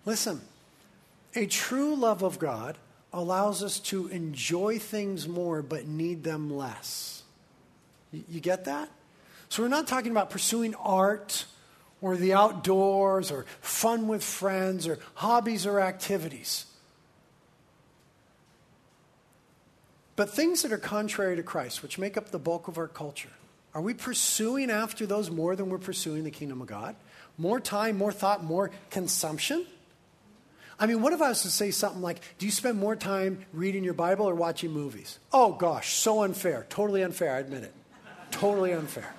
[0.04, 0.40] Listen,
[1.34, 2.76] a true love of God
[3.12, 7.22] allows us to enjoy things more but need them less.
[8.12, 8.88] You, get that?
[9.48, 11.46] So we're not talking about pursuing art
[12.00, 16.66] or the outdoors or fun with friends or hobbies or activities.
[20.16, 23.30] But things that are contrary to Christ, which make up the bulk of our culture,
[23.74, 26.94] are we pursuing after those more than we're pursuing the kingdom of God?
[27.36, 29.66] More time, more thought, more consumption?
[30.78, 33.44] I mean, what if I was to say something like, Do you spend more time
[33.52, 35.18] reading your Bible or watching movies?
[35.32, 36.66] Oh gosh, so unfair.
[36.68, 37.74] Totally unfair, I admit it.
[38.30, 39.14] Totally unfair.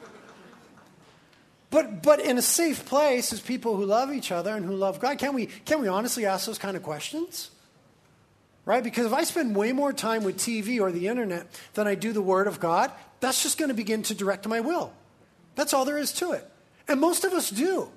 [1.70, 5.00] But, but in a safe place as people who love each other and who love
[5.00, 7.52] God, can we, can we honestly ask those kind of questions?
[8.66, 8.84] right?
[8.84, 12.12] Because if I spend way more time with TV or the internet than I do
[12.12, 14.92] the Word of God, that's just going to begin to direct my will.
[15.56, 16.50] That's all there is to it.
[16.88, 17.90] And most of us do.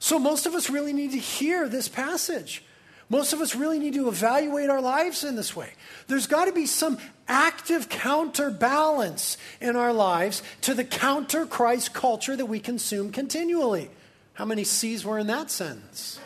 [0.00, 2.64] So most of us really need to hear this passage.
[3.10, 5.72] Most of us really need to evaluate our lives in this way.
[6.08, 12.36] There's got to be some active counterbalance in our lives to the counter Christ culture
[12.36, 13.90] that we consume continually.
[14.34, 16.20] How many C's were in that sentence?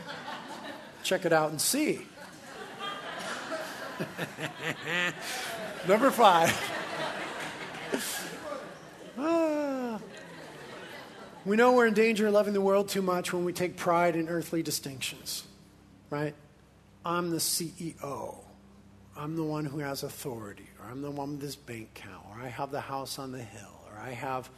[1.05, 2.07] Check it out and see.
[5.89, 6.53] Number five.
[9.19, 10.01] Ah.
[11.45, 14.15] We know we're in danger of loving the world too much when we take pride
[14.15, 15.45] in earthly distinctions,
[16.09, 16.35] right?
[17.05, 18.37] I'm the CEO.
[19.17, 22.43] I'm the one who has authority, or I'm the one with this bank account, or
[22.43, 24.49] I have the house on the hill, or I have,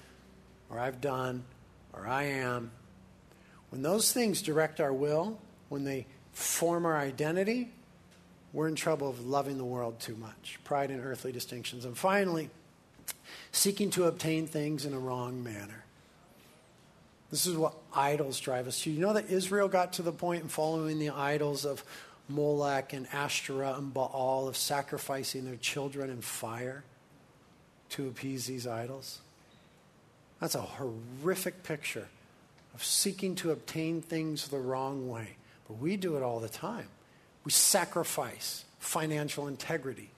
[0.71, 1.45] or I've done,
[1.93, 2.71] or I am.
[3.71, 7.71] When those things direct our will, when they form our identity,
[8.53, 10.61] we're in trouble of loving the world too much.
[10.63, 11.85] Pride in earthly distinctions.
[11.85, 12.51] And finally,
[13.51, 15.85] seeking to obtain things in a wrong manner.
[17.33, 18.91] This is what idols drive us to.
[18.93, 21.83] You know that Israel got to the point in following the idols of
[22.29, 26.85] Molech and Ashtoreth and Baal of sacrificing their children in fire
[27.91, 29.21] to appease these idols?
[30.41, 32.09] That's a horrific picture
[32.75, 35.37] of seeking to obtain things the wrong way.
[35.69, 36.89] But we do it all the time.
[37.45, 40.11] We sacrifice financial integrity.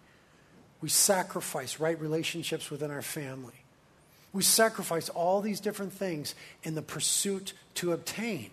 [0.80, 3.64] We sacrifice right relationships within our family.
[4.32, 8.50] We sacrifice all these different things in the pursuit to obtain.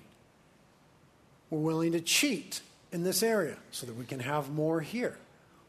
[1.50, 2.62] We're willing to cheat
[2.94, 5.18] in this area so that we can have more here.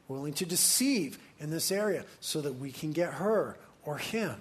[0.07, 4.37] Willing to deceive in this area so that we can get her or him.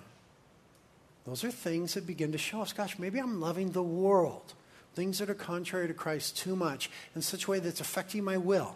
[1.26, 4.54] Those are things that begin to show us gosh, maybe I'm loving the world
[4.93, 8.38] things that are contrary to Christ too much in such a way that's affecting my
[8.38, 8.76] will.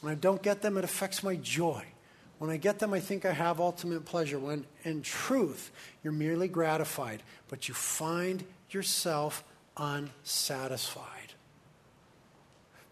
[0.00, 1.84] When I don't get them, it affects my joy.
[2.38, 4.38] When I get them, I think I have ultimate pleasure.
[4.38, 5.70] When in truth,
[6.02, 9.44] you're merely gratified, but you find yourself
[9.76, 11.19] unsatisfied.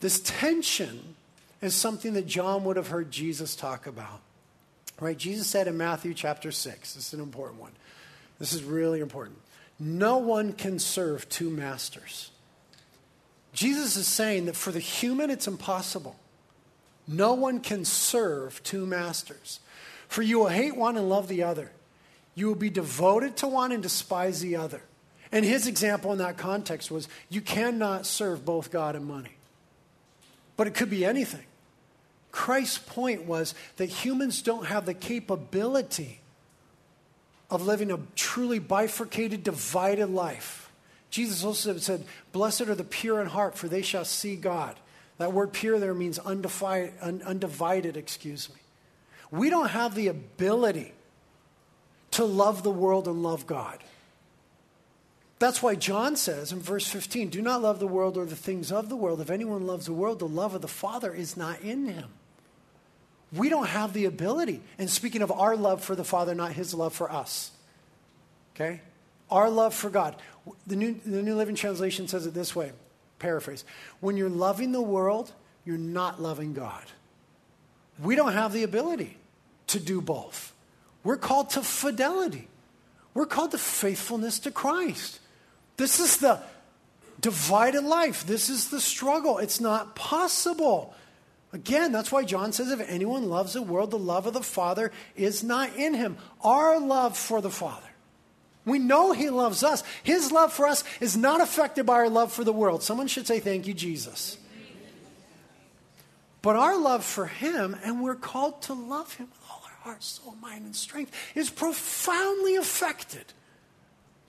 [0.01, 1.17] This tension
[1.61, 4.21] is something that John would have heard Jesus talk about.
[5.01, 5.17] Right?
[5.17, 7.73] Jesus said in Matthew chapter 6, this is an important one.
[8.39, 9.39] This is really important.
[9.79, 12.31] No one can serve two masters.
[13.53, 16.17] Jesus is saying that for the human, it's impossible.
[17.07, 19.61] No one can serve two masters.
[20.09, 21.71] For you will hate one and love the other.
[22.35, 24.83] You will be devoted to one and despise the other.
[25.33, 29.38] And his example in that context was you cannot serve both God and money.
[30.59, 31.45] But it could be anything.
[32.33, 36.21] Christ's point was that humans don't have the capability
[37.49, 40.71] of living a truly bifurcated, divided life.
[41.11, 44.77] Jesus also said, Blessed are the pure in heart, for they shall see God.
[45.19, 48.61] That word pure there means undivided, undivided, excuse me.
[49.31, 50.93] We don't have the ability
[52.13, 53.79] to love the world and love God.
[55.39, 58.73] That's why John says in verse 15, Do not love the world or the things
[58.73, 59.21] of the world.
[59.21, 62.09] If anyone loves the world, the love of the Father is not in him.
[63.33, 64.63] We don't have the ability.
[64.79, 67.53] And speaking of our love for the Father, not his love for us.
[68.55, 68.81] Okay?
[69.31, 70.17] Our love for God.
[70.67, 72.73] The New, the New Living Translation says it this way
[73.19, 73.65] paraphrase.
[74.01, 75.33] When you're loving the world,
[75.65, 76.85] you're not loving God.
[78.01, 79.17] We don't have the ability
[79.69, 80.53] to do both.
[81.05, 82.49] We're called to fidelity,
[83.15, 85.21] we're called to faithfulness to Christ.
[85.79, 86.41] This is the
[87.21, 89.39] divided life, this is the struggle.
[89.39, 90.95] It's not possible.
[91.55, 94.93] Again, that's why John says if anyone loves the world, the love of the Father
[95.17, 96.19] is not in him.
[96.45, 97.89] Our love for the Father
[98.69, 99.83] we know He loves us.
[100.03, 102.83] His love for us is not affected by our love for the world.
[102.83, 104.37] Someone should say, Thank you, Jesus.
[106.43, 110.05] But our love for Him, and we're called to love Him with all our heart,
[110.05, 113.25] soul, mind, and strength, is profoundly affected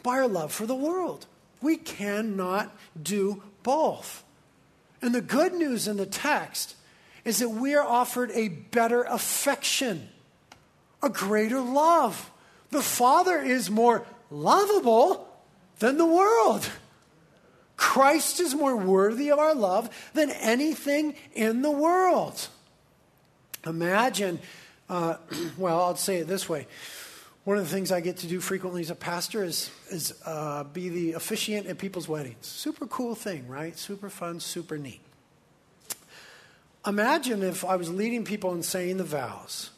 [0.02, 1.28] by our love for the world.
[1.62, 4.24] We cannot do both.
[5.02, 6.76] And the good news in the text
[7.26, 10.10] is that we are offered a better affection,
[11.04, 12.32] a greater love.
[12.72, 15.28] The Father is more lovable
[15.80, 16.70] than the world.
[17.78, 22.50] Christ is more worthy of our love than anything in the world.
[23.66, 24.40] Imagine,
[24.90, 25.16] uh,
[25.58, 26.68] well, I'll say it this way.
[27.50, 30.66] One of the things I get to do frequently as a pastor is, is uh,
[30.66, 32.46] be the officiant at people's weddings.
[32.46, 33.76] Super cool thing, right?
[33.76, 35.02] Super fun, super neat.
[36.86, 39.72] Imagine if I was leading people in saying the vows,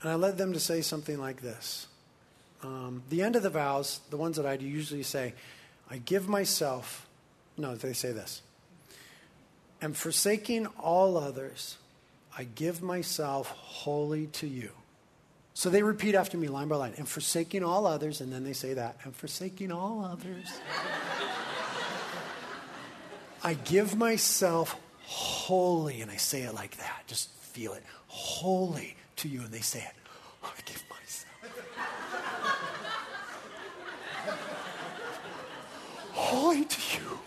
[0.00, 1.88] and I led them to say something like this.
[2.62, 5.34] Um, the end of the vows, the ones that I'd usually say,
[5.90, 7.08] I give myself,
[7.58, 8.42] no, they say this,
[9.82, 11.78] and forsaking all others,
[12.38, 14.70] I give myself wholly to you.
[15.56, 18.52] So they repeat after me line by line, and forsaking all others, and then they
[18.52, 20.52] say that, and forsaking all others.
[23.42, 27.04] I give myself wholly, and I say it like that.
[27.06, 27.82] Just feel it.
[28.06, 29.94] Wholly to you, and they say it.
[30.44, 31.24] I give myself.
[36.12, 37.18] wholly to you.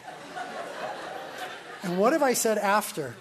[1.82, 3.16] And what have I said after?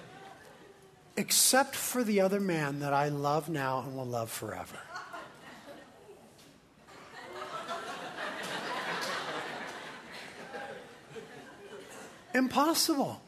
[1.16, 4.78] Except for the other man that I love now and will love forever.
[12.34, 13.20] Impossible.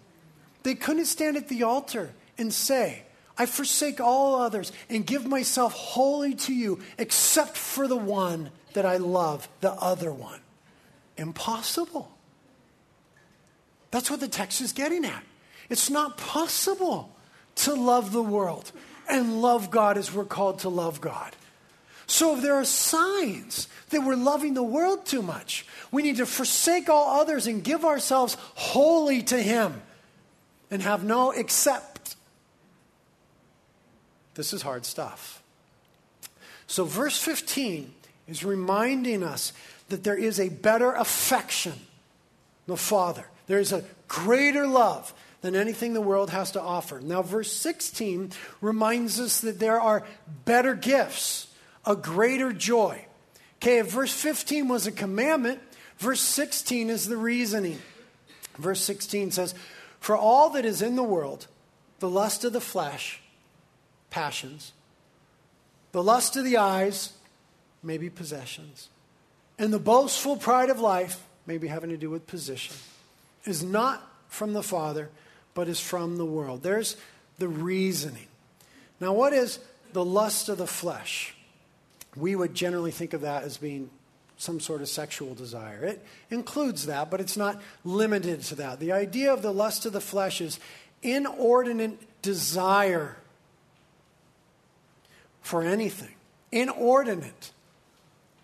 [0.62, 3.04] They couldn't stand at the altar and say,
[3.38, 8.84] I forsake all others and give myself wholly to you, except for the one that
[8.84, 10.40] I love, the other one.
[11.16, 12.10] Impossible.
[13.90, 15.24] That's what the text is getting at.
[15.68, 17.16] It's not possible
[17.56, 18.72] to love the world
[19.08, 21.34] and love God as we're called to love God.
[22.10, 26.26] So if there are signs that we're loving the world too much, we need to
[26.26, 29.80] forsake all others and give ourselves wholly to Him
[30.72, 32.16] and have no except.
[34.34, 35.40] This is hard stuff.
[36.66, 37.94] So, verse 15
[38.26, 39.52] is reminding us
[39.88, 41.74] that there is a better affection,
[42.66, 43.26] the Father.
[43.46, 47.00] There is a greater love than anything the world has to offer.
[47.00, 50.04] Now, verse 16 reminds us that there are
[50.44, 51.46] better gifts,
[51.84, 53.04] a greater joy.
[53.56, 55.60] Okay, verse 15 was a commandment,
[55.98, 57.78] verse 16 is the reasoning.
[58.56, 59.54] Verse 16 says,
[60.00, 61.46] for all that is in the world,
[61.98, 63.20] the lust of the flesh,
[64.08, 64.72] passions,
[65.92, 67.12] the lust of the eyes,
[67.82, 68.88] maybe possessions,
[69.58, 72.74] and the boastful pride of life, maybe having to do with position,
[73.44, 75.10] is not from the Father,
[75.52, 76.62] but is from the world.
[76.62, 76.96] There's
[77.38, 78.28] the reasoning.
[79.00, 79.58] Now, what is
[79.92, 81.34] the lust of the flesh?
[82.16, 83.90] We would generally think of that as being
[84.36, 85.84] some sort of sexual desire.
[85.84, 88.80] It includes that, but it's not limited to that.
[88.80, 90.58] The idea of the lust of the flesh is
[91.02, 93.16] inordinate desire
[95.42, 96.14] for anything,
[96.50, 97.52] inordinate,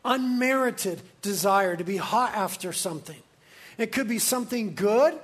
[0.05, 3.23] unmerited desire to be hot after something.
[3.79, 5.19] It could be something good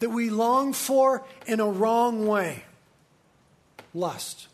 [0.00, 2.64] that we long for in a wrong way.
[3.94, 4.48] Lust.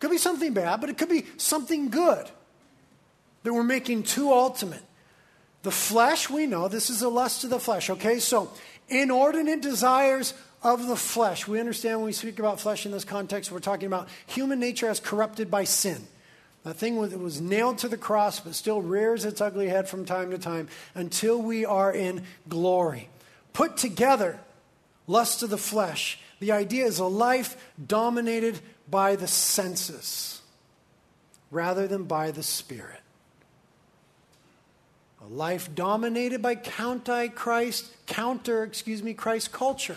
[0.00, 2.28] Could be something bad, but it could be something good
[3.42, 4.82] that we're making too ultimate.
[5.62, 8.20] The flesh, we know, this is the lust of the flesh, okay?
[8.20, 8.50] So,
[8.88, 11.46] inordinate desires of the flesh.
[11.46, 14.88] We understand when we speak about flesh in this context, we're talking about human nature
[14.88, 16.06] as corrupted by sin.
[16.64, 20.04] That thing was, was nailed to the cross, but still rears its ugly head from
[20.04, 23.08] time to time until we are in glory.
[23.52, 24.38] Put together,
[25.06, 26.18] lust of the flesh.
[26.40, 28.60] The idea is a life dominated
[28.90, 30.40] by the senses
[31.50, 33.00] rather than by the spirit.
[35.22, 39.96] A life dominated by counter-Christ, counter, excuse me, Christ culture,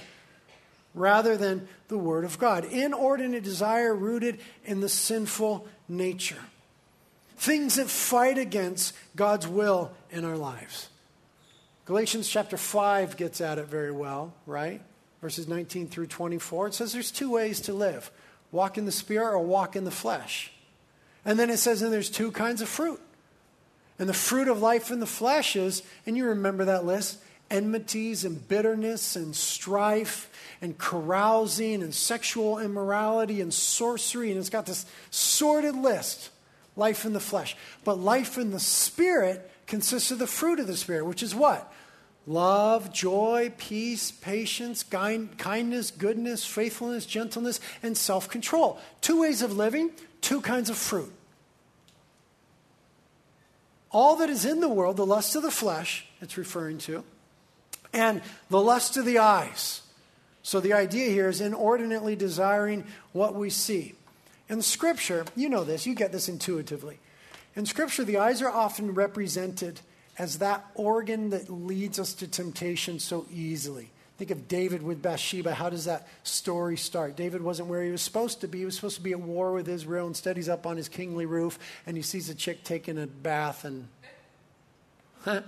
[0.96, 2.66] rather than the Word of God.
[2.66, 6.40] Inordinate desire rooted in the sinful nature.
[7.38, 10.90] Things that fight against God's will in our lives.
[11.86, 14.82] Galatians chapter 5 gets at it very well, right?
[15.22, 16.68] Verses 19 through 24.
[16.68, 18.12] It says there's two ways to live
[18.52, 20.52] walk in the Spirit or walk in the flesh.
[21.26, 23.00] And then it says, and there's two kinds of fruit.
[24.00, 27.20] And the fruit of life in the flesh is, and you remember that list
[27.52, 30.30] enmities and bitterness and strife
[30.62, 34.32] and carousing and sexual immorality and sorcery.
[34.32, 36.30] And it's got this sordid list
[36.76, 37.56] life in the flesh.
[37.84, 41.72] But life in the spirit consists of the fruit of the spirit, which is what?
[42.28, 48.80] Love, joy, peace, patience, kindness, goodness, faithfulness, gentleness, and self control.
[49.02, 49.92] Two ways of living,
[50.22, 51.12] two kinds of fruit
[53.92, 57.04] all that is in the world, the lust of the flesh, it's referring to,
[57.94, 59.82] and the lust of the eyes,
[60.44, 63.94] So the idea here is inordinately desiring what we see.
[64.50, 67.00] In Scripture, you know this, you get this intuitively.
[67.56, 69.82] In Scripture, the eyes are often represented
[70.18, 73.90] as that organ that leads us to temptation so easily.
[74.18, 75.56] Think of David with Bathsheba.
[75.56, 77.16] How does that story start?
[77.16, 78.60] David wasn't where he was supposed to be.
[78.60, 80.06] He was supposed to be at war with Israel.
[80.06, 81.58] Instead, he's up on his kingly roof
[81.88, 83.88] and he sees a chick taking a bath and.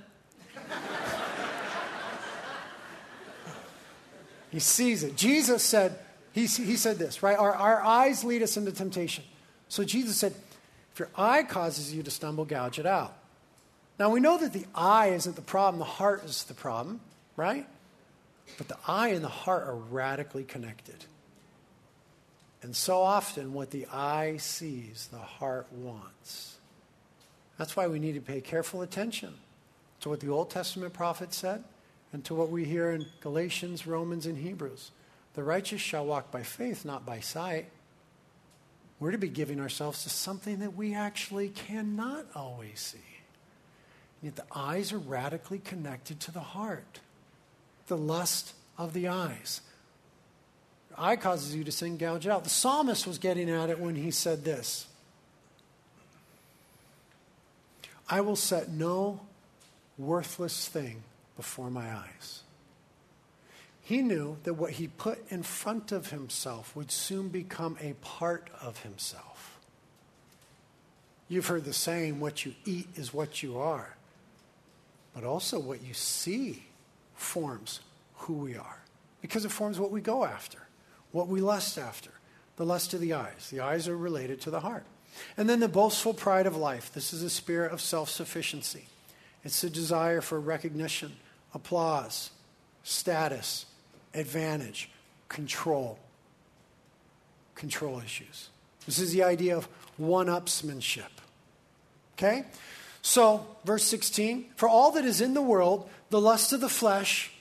[4.49, 5.15] he sees it.
[5.15, 5.99] Jesus said,
[6.31, 7.37] he, he said this, right?
[7.37, 9.23] Our, our eyes lead us into temptation.
[9.67, 10.33] So Jesus said,
[10.93, 13.15] if your eye causes you to stumble, gouge it out.
[14.03, 16.99] Now we know that the eye isn't the problem, the heart is the problem,
[17.37, 17.65] right?
[18.57, 21.05] But the eye and the heart are radically connected.
[22.61, 26.57] And so often, what the eye sees, the heart wants.
[27.57, 29.35] That's why we need to pay careful attention
[30.01, 31.63] to what the Old Testament prophet said
[32.11, 34.91] and to what we hear in Galatians, Romans, and Hebrews.
[35.35, 37.67] The righteous shall walk by faith, not by sight.
[38.99, 43.12] We're to be giving ourselves to something that we actually cannot always see.
[44.23, 46.99] The eyes are radically connected to the heart
[47.87, 49.61] the lust of the eyes.
[50.97, 52.43] eye causes you to sin, gouge out.
[52.43, 54.87] The psalmist was getting at it when he said this
[58.09, 59.21] I will set no
[59.97, 61.03] worthless thing
[61.35, 62.41] before my eyes.
[63.81, 68.49] He knew that what he put in front of himself would soon become a part
[68.61, 69.59] of himself.
[71.27, 73.95] You've heard the saying, what you eat is what you are,
[75.13, 76.63] but also what you see
[77.15, 77.81] forms
[78.15, 78.83] who we are
[79.23, 80.59] because it forms what we go after,
[81.11, 82.11] what we lust after,
[82.57, 83.49] the lust of the eyes.
[83.49, 84.83] The eyes are related to the heart.
[85.37, 86.91] And then the boastful pride of life.
[86.91, 88.87] This is a spirit of self sufficiency.
[89.45, 91.13] It's a desire for recognition,
[91.53, 92.31] applause,
[92.83, 93.65] status,
[94.13, 94.89] advantage,
[95.29, 95.99] control.
[97.55, 98.49] Control issues.
[98.85, 101.11] This is the idea of one upsmanship.
[102.17, 102.43] Okay?
[103.03, 107.31] So, verse 16 For all that is in the world, the lust of the flesh,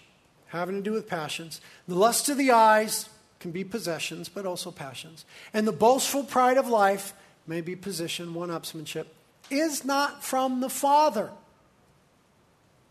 [0.48, 3.08] having to do with passions, the lust of the eyes
[3.40, 7.14] can be possessions, but also passions, and the boastful pride of life
[7.46, 9.06] may be position, one upsmanship,
[9.50, 11.30] is not from the Father.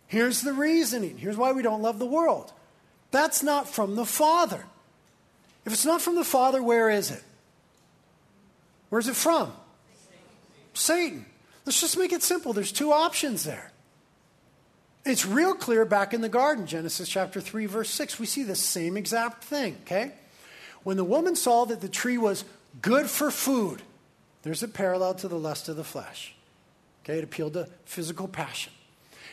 [0.08, 1.18] Here's the reasoning.
[1.18, 2.52] Here's why we don't love the world.
[3.12, 4.66] That's not from the Father.
[5.66, 7.24] If it's not from the Father, where is it?
[8.90, 9.54] Where's it from?
[10.74, 11.26] Satan.
[11.66, 12.54] Let's just make it simple.
[12.54, 13.72] There's two options there.
[15.04, 18.20] It's real clear back in the garden, Genesis chapter 3, verse 6.
[18.20, 20.14] We see the same exact thing, okay?
[20.84, 22.44] When the woman saw that the tree was
[22.82, 23.82] good for food,
[24.44, 26.36] there's a parallel to the lust of the flesh.
[27.04, 28.74] Okay, it appealed to physical passion.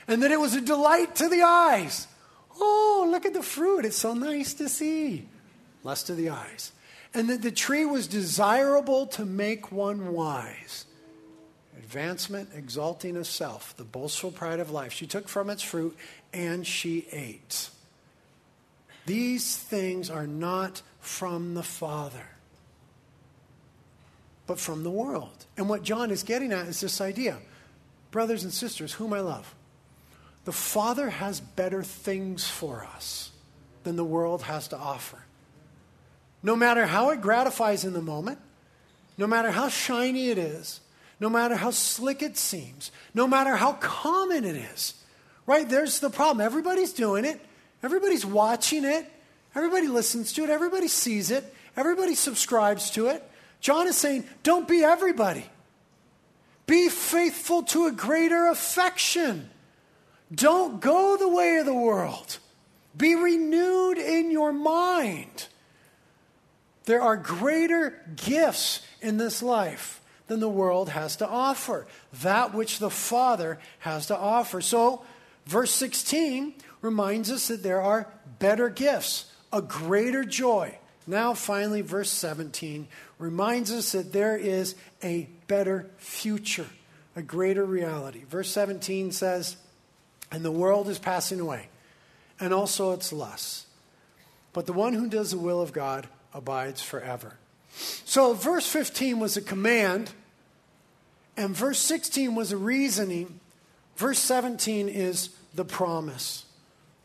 [0.07, 2.07] And that it was a delight to the eyes.
[2.59, 3.85] Oh, look at the fruit.
[3.85, 5.29] It's so nice to see.
[5.85, 6.72] Lust of the eyes.
[7.12, 10.87] And that the tree was desirable to make one wise
[11.79, 14.93] advancement, exalting of self, the boastful pride of life.
[14.93, 15.97] She took from its fruit
[16.33, 17.70] and she ate.
[19.07, 22.29] These things are not from the Father,
[24.47, 25.47] but from the world.
[25.57, 27.39] And what John is getting at is this idea
[28.11, 29.55] brothers and sisters, whom I love,
[30.47, 33.31] the Father has better things for us
[33.85, 35.24] than the world has to offer.
[36.43, 38.39] No matter how it gratifies in the moment,
[39.18, 40.81] no matter how shiny it is,
[41.21, 44.95] no matter how slick it seems, no matter how common it is.
[45.47, 45.69] Right?
[45.69, 46.45] There's the problem.
[46.45, 47.41] Everybody's doing it,
[47.83, 49.11] everybody's watching it,
[49.55, 51.45] everybody listens to it, everybody sees it,
[51.77, 53.23] everybody subscribes to it.
[53.61, 55.45] John is saying, don't be everybody.
[56.66, 59.49] Be faithful to a greater affection.
[60.33, 62.39] Don't go the way of the world.
[62.97, 65.49] Be renewed in your mind.
[66.85, 69.98] There are greater gifts in this life
[70.29, 71.87] than the world has to offer,
[72.22, 74.61] that which the Father has to offer.
[74.61, 75.03] So,
[75.47, 78.09] verse 16 reminds us that there are
[78.39, 80.79] better gifts, a greater joy.
[81.07, 82.87] Now, finally, verse 17
[83.18, 86.68] reminds us that there is a better future,
[87.16, 88.24] a greater reality.
[88.24, 89.57] Verse 17 says,
[90.31, 91.68] And the world is passing away,
[92.39, 93.66] and also its lusts.
[94.53, 97.39] But the one who does the will of God abides forever.
[97.71, 100.11] So, verse 15 was a command,
[101.37, 103.41] and verse 16 was a reasoning.
[103.97, 106.45] Verse 17 is the promise.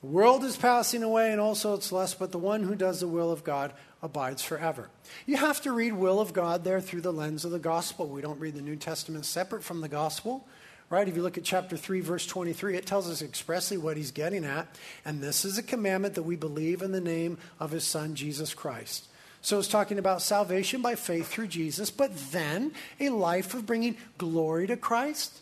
[0.02, 3.08] The world is passing away, and also its lust, but the one who does the
[3.08, 4.90] will of God abides forever.
[5.26, 8.08] You have to read will of God there through the lens of the gospel.
[8.08, 10.46] We don't read the New Testament separate from the gospel,
[10.90, 11.08] right?
[11.08, 14.44] If you look at chapter 3, verse 23, it tells us expressly what he's getting
[14.44, 14.68] at.
[15.06, 18.54] And this is a commandment that we believe in the name of his son, Jesus
[18.54, 19.08] Christ.
[19.44, 22.72] So it's talking about salvation by faith through Jesus, but then
[23.02, 25.38] a life of bringing glory to Christ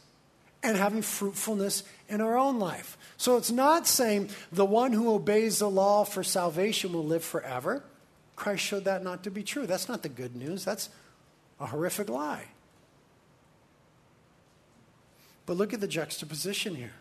[0.63, 2.97] and having fruitfulness in our own life.
[3.17, 7.83] So it's not saying the one who obeys the law for salvation will live forever.
[8.35, 9.67] Christ showed that not to be true.
[9.67, 10.65] That's not the good news.
[10.65, 10.89] That's
[11.59, 12.45] a horrific lie.
[15.45, 16.93] But look at the juxtaposition here.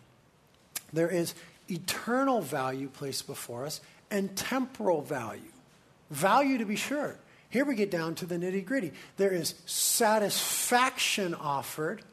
[0.93, 1.33] There is
[1.67, 3.81] eternal value placed before us
[4.11, 5.50] and temporal value.
[6.11, 7.15] Value, to be sure.
[7.49, 8.91] Here we get down to the nitty gritty.
[9.17, 12.03] There is satisfaction offered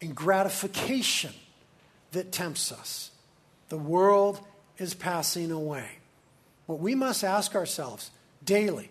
[0.00, 1.32] and gratification
[2.12, 3.10] that tempts us.
[3.68, 4.40] The world
[4.78, 5.86] is passing away.
[6.66, 8.10] What we must ask ourselves
[8.44, 8.90] daily,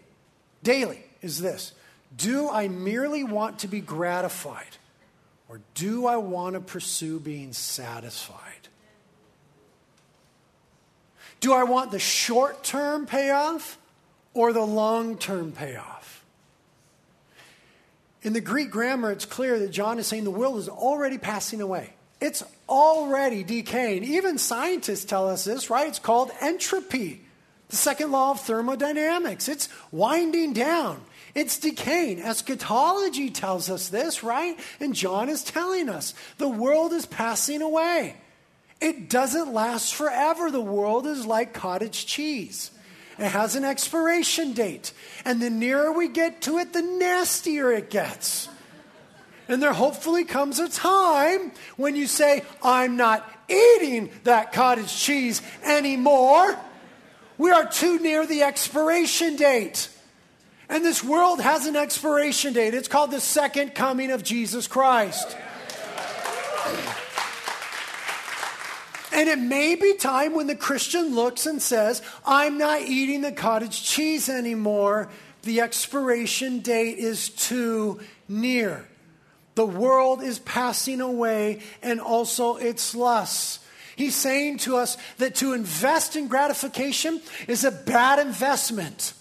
[0.64, 1.74] daily, is this
[2.16, 4.78] Do I merely want to be gratified,
[5.48, 8.68] or do I want to pursue being satisfied?
[11.40, 13.78] Do I want the short term payoff
[14.34, 16.24] or the long term payoff?
[18.24, 21.60] In the Greek grammar, it's clear that John is saying the world is already passing
[21.60, 21.94] away.
[22.20, 24.04] It's already decaying.
[24.04, 25.88] Even scientists tell us this, right?
[25.88, 27.22] It's called entropy,
[27.70, 29.50] the second law of thermodynamics.
[29.50, 31.02] It's winding down,
[31.34, 32.22] it's decaying.
[32.22, 34.60] Eschatology tells us this, right?
[34.80, 38.16] And John is telling us the world is passing away.
[38.80, 40.52] It doesn't last forever.
[40.52, 42.72] The world is like cottage cheese.
[43.22, 44.94] It has an expiration date.
[45.24, 48.50] And the nearer we get to it, the nastier it gets.
[49.48, 55.42] And there hopefully comes a time when you say, I'm not eating that cottage cheese
[55.64, 56.58] anymore.
[57.38, 59.90] We are too near the expiration date.
[60.68, 62.74] And this world has an expiration date.
[62.74, 65.38] It's called the second coming of Jesus Christ.
[69.12, 73.32] And it may be time when the Christian looks and says, I'm not eating the
[73.32, 75.10] cottage cheese anymore.
[75.44, 78.00] The expiration date is too
[78.30, 78.88] near.
[79.56, 83.60] The world is passing away and also its lusts.
[83.98, 89.14] He's saying to us that to invest in gratification is a bad investment.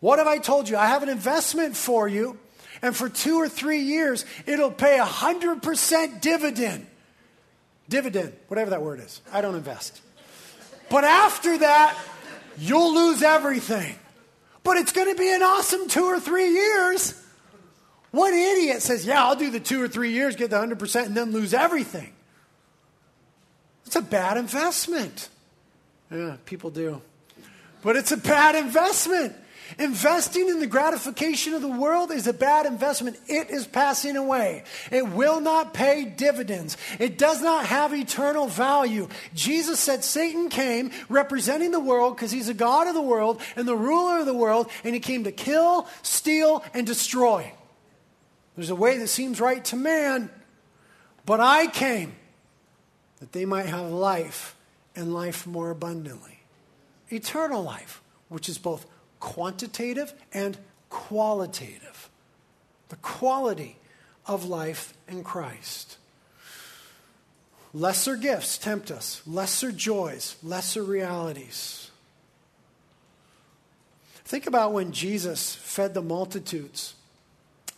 [0.00, 0.76] What have I told you?
[0.76, 2.38] I have an investment for you,
[2.82, 6.86] and for two or three years, it'll pay a 100% dividend.
[7.88, 9.20] Dividend, whatever that word is.
[9.32, 10.00] I don't invest.
[10.90, 11.98] But after that,
[12.58, 13.96] you'll lose everything.
[14.62, 17.20] But it's going to be an awesome two or three years.
[18.10, 21.16] What idiot says, yeah, I'll do the two or three years, get the 100%, and
[21.16, 22.12] then lose everything?
[23.86, 25.28] It's a bad investment.
[26.10, 27.02] Yeah, people do.
[27.82, 29.34] But it's a bad investment.
[29.78, 33.18] Investing in the gratification of the world is a bad investment.
[33.26, 34.64] It is passing away.
[34.90, 36.76] It will not pay dividends.
[36.98, 39.08] It does not have eternal value.
[39.34, 43.66] Jesus said Satan came representing the world because he's a God of the world and
[43.66, 47.52] the ruler of the world, and he came to kill, steal, and destroy.
[48.56, 50.30] There's a way that seems right to man,
[51.26, 52.14] but I came
[53.18, 54.56] that they might have life
[54.94, 56.40] and life more abundantly.
[57.10, 58.86] Eternal life, which is both
[59.24, 60.58] quantitative and
[60.90, 62.10] qualitative.
[62.90, 63.78] The quality
[64.26, 65.96] of life in Christ.
[67.72, 71.90] Lesser gifts tempt us, lesser joys, lesser realities.
[74.26, 76.94] Think about when Jesus fed the multitudes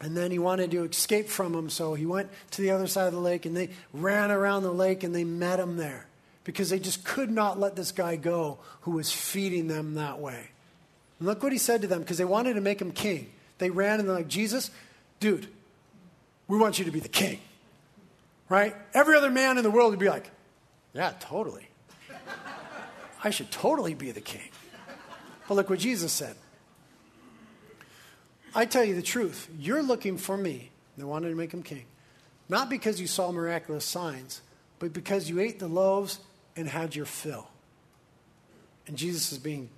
[0.00, 3.06] and then he wanted to escape from them, so he went to the other side
[3.06, 6.08] of the lake and they ran around the lake and they met him there
[6.42, 10.50] because they just could not let this guy go who was feeding them that way.
[11.18, 13.30] And look what he said to them because they wanted to make him king.
[13.58, 14.70] They ran and they're like, Jesus,
[15.20, 15.48] dude,
[16.48, 17.40] we want you to be the king.
[18.48, 18.76] Right?
[18.94, 20.30] Every other man in the world would be like,
[20.92, 21.68] yeah, totally.
[23.24, 24.50] I should totally be the king.
[25.48, 26.36] But look what Jesus said.
[28.54, 29.48] I tell you the truth.
[29.58, 30.70] You're looking for me.
[30.96, 31.84] They wanted to make him king.
[32.48, 34.40] Not because you saw miraculous signs,
[34.78, 36.20] but because you ate the loaves
[36.54, 37.48] and had your fill.
[38.86, 39.68] And Jesus is being,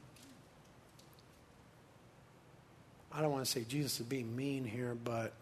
[3.19, 5.33] I don't want to say Jesus is being mean here, but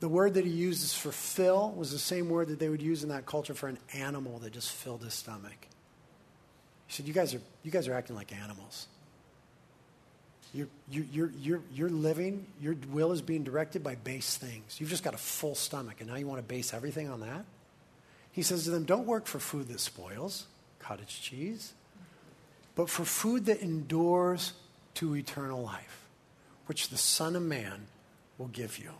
[0.00, 3.04] the word that he uses for fill was the same word that they would use
[3.04, 5.68] in that culture for an animal that just filled his stomach.
[6.88, 8.88] He said, You guys are, you guys are acting like animals.
[10.52, 14.80] You're, you're, you're, you're living, your will is being directed by base things.
[14.80, 17.44] You've just got a full stomach, and now you want to base everything on that?
[18.32, 20.46] He says to them, Don't work for food that spoils,
[20.80, 21.74] cottage cheese,
[22.74, 24.52] but for food that endures
[24.94, 26.03] to eternal life,
[26.66, 27.86] which the Son of Man
[28.38, 28.90] will give you.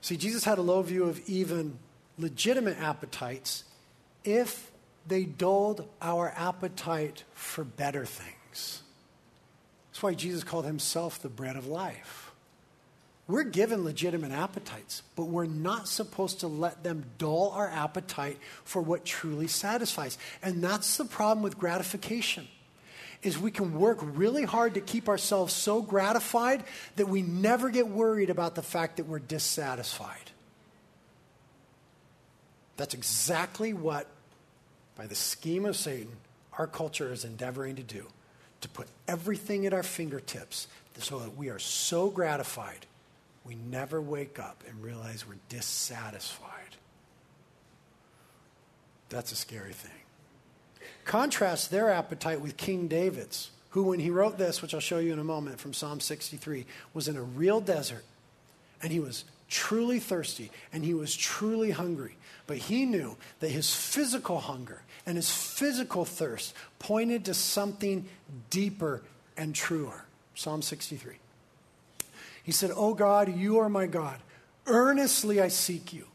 [0.00, 1.78] See, Jesus had a low view of even
[2.18, 3.64] legitimate appetites
[4.24, 4.70] if
[5.06, 8.82] they dulled our appetite for better things.
[9.90, 12.30] That's why Jesus called himself the bread of life.
[13.26, 18.82] We're given legitimate appetites, but we're not supposed to let them dull our appetite for
[18.82, 20.18] what truly satisfies.
[20.42, 22.48] And that's the problem with gratification.
[23.22, 26.64] Is we can work really hard to keep ourselves so gratified
[26.96, 30.30] that we never get worried about the fact that we're dissatisfied.
[32.78, 34.06] That's exactly what,
[34.96, 36.16] by the scheme of Satan,
[36.56, 38.06] our culture is endeavoring to do
[38.62, 40.66] to put everything at our fingertips
[40.98, 42.86] so that we are so gratified
[43.44, 46.76] we never wake up and realize we're dissatisfied.
[49.08, 49.99] That's a scary thing.
[51.04, 55.12] Contrast their appetite with King David's, who, when he wrote this, which I'll show you
[55.12, 58.04] in a moment from Psalm 63, was in a real desert
[58.82, 62.16] and he was truly thirsty and he was truly hungry.
[62.46, 68.06] But he knew that his physical hunger and his physical thirst pointed to something
[68.48, 69.02] deeper
[69.36, 70.04] and truer.
[70.34, 71.16] Psalm 63.
[72.42, 74.18] He said, Oh God, you are my God.
[74.66, 76.06] Earnestly I seek you.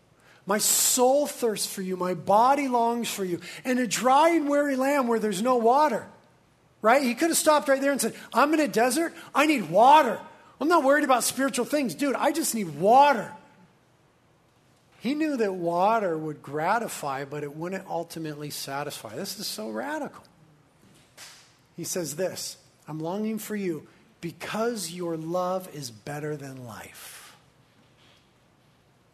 [0.46, 1.98] My soul thirsts for you.
[1.98, 3.40] My body longs for you.
[3.64, 6.08] In a dry and weary land where there's no water.
[6.82, 7.02] Right?
[7.02, 9.14] He could have stopped right there and said, I'm in a desert.
[9.34, 10.20] I need water.
[10.62, 11.96] I'm not worried about spiritual things.
[11.96, 13.32] Dude, I just need water.
[15.00, 19.16] He knew that water would gratify, but it wouldn't ultimately satisfy.
[19.16, 20.24] This is so radical.
[21.76, 23.88] He says this I'm longing for you
[24.22, 27.36] because your love is better than life.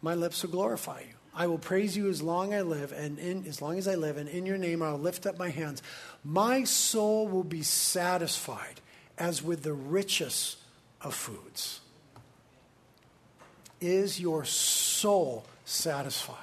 [0.00, 1.14] My lips will glorify you.
[1.34, 4.16] I will praise you as long I live, and in, as long as I live,
[4.16, 5.82] and in your name I'll lift up my hands.
[6.24, 8.80] My soul will be satisfied
[9.16, 10.58] as with the richest
[11.00, 11.80] of foods.
[13.80, 16.36] Is your soul satisfied?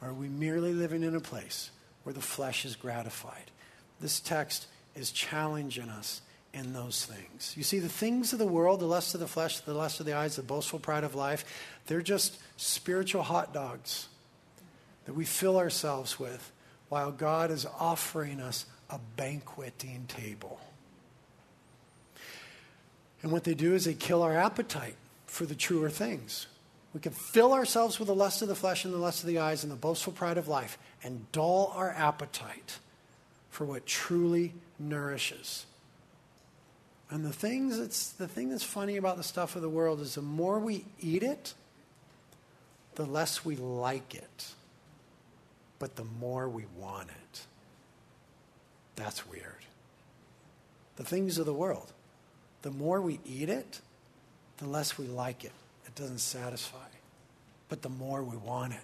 [0.00, 1.70] Or are we merely living in a place
[2.02, 3.50] where the flesh is gratified?
[4.00, 6.22] This text is challenging us
[6.52, 7.54] in those things.
[7.56, 10.06] You see, the things of the world, the lust of the flesh, the lust of
[10.06, 11.44] the eyes, the boastful pride of life,
[11.86, 14.08] they're just spiritual hot dogs
[15.04, 16.52] that we fill ourselves with
[16.88, 20.60] while God is offering us a banqueting table.
[23.22, 26.46] And what they do is they kill our appetite for the truer things.
[26.94, 29.38] We can fill ourselves with the lust of the flesh and the lust of the
[29.38, 32.78] eyes and the boastful pride of life and dull our appetite
[33.50, 35.66] for what truly nourishes.
[37.10, 40.14] And the things that's the thing that's funny about the stuff of the world is
[40.14, 41.54] the more we eat it,
[42.96, 44.46] the less we like it.
[45.78, 47.46] But the more we want it.
[48.96, 49.64] That's weird.
[50.96, 51.92] The things of the world
[52.62, 53.80] the more we eat it,
[54.56, 55.52] the less we like it.
[55.86, 56.88] It doesn't satisfy.
[57.68, 58.80] But the more we want it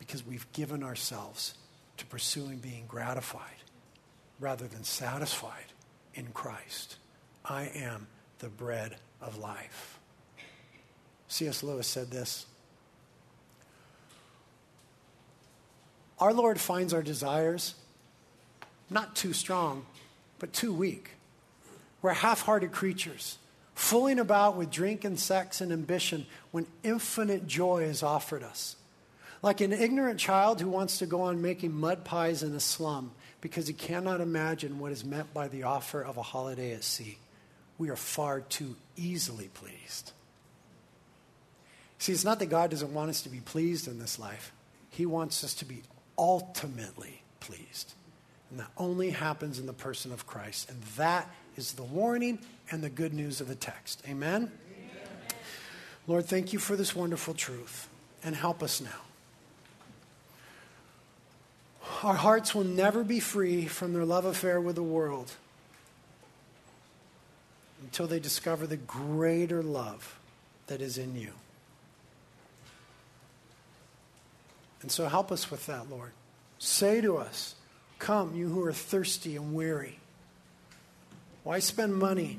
[0.00, 1.54] because we've given ourselves
[1.98, 3.62] to pursuing being gratified
[4.40, 5.66] rather than satisfied
[6.14, 6.96] in Christ.
[7.44, 8.08] I am
[8.40, 10.00] the bread of life.
[11.28, 11.62] C.S.
[11.62, 12.46] Lewis said this
[16.18, 17.74] Our Lord finds our desires
[18.90, 19.86] not too strong,
[20.38, 21.10] but too weak.
[22.02, 23.38] We're half hearted creatures,
[23.74, 28.76] fooling about with drink and sex and ambition when infinite joy is offered us.
[29.42, 33.12] Like an ignorant child who wants to go on making mud pies in a slum
[33.40, 37.18] because he cannot imagine what is meant by the offer of a holiday at sea.
[37.76, 40.12] We are far too easily pleased.
[41.98, 44.52] See, it's not that God doesn't want us to be pleased in this life,
[44.90, 45.82] He wants us to be
[46.18, 47.94] ultimately pleased.
[48.50, 50.70] And that only happens in the person of Christ.
[50.70, 52.38] And that is the warning
[52.70, 54.02] and the good news of the text.
[54.08, 54.34] Amen?
[54.42, 54.50] Amen?
[56.06, 57.88] Lord, thank you for this wonderful truth
[58.22, 58.88] and help us now.
[62.02, 65.32] Our hearts will never be free from their love affair with the world
[67.82, 70.18] until they discover the greater love
[70.66, 71.32] that is in you.
[74.84, 76.10] And so help us with that, Lord.
[76.58, 77.54] Say to us,
[77.98, 79.98] Come, you who are thirsty and weary.
[81.42, 82.38] Why spend money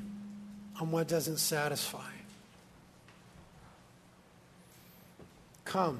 [0.80, 2.08] on what doesn't satisfy?
[5.64, 5.98] Come,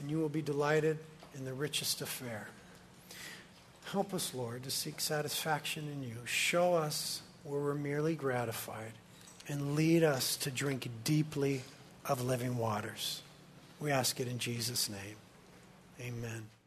[0.00, 0.98] and you will be delighted
[1.36, 2.48] in the richest affair.
[3.84, 6.16] Help us, Lord, to seek satisfaction in you.
[6.24, 8.92] Show us where we're merely gratified,
[9.48, 11.60] and lead us to drink deeply
[12.06, 13.20] of living waters.
[13.80, 15.16] We ask it in Jesus' name.
[16.02, 16.61] Amen.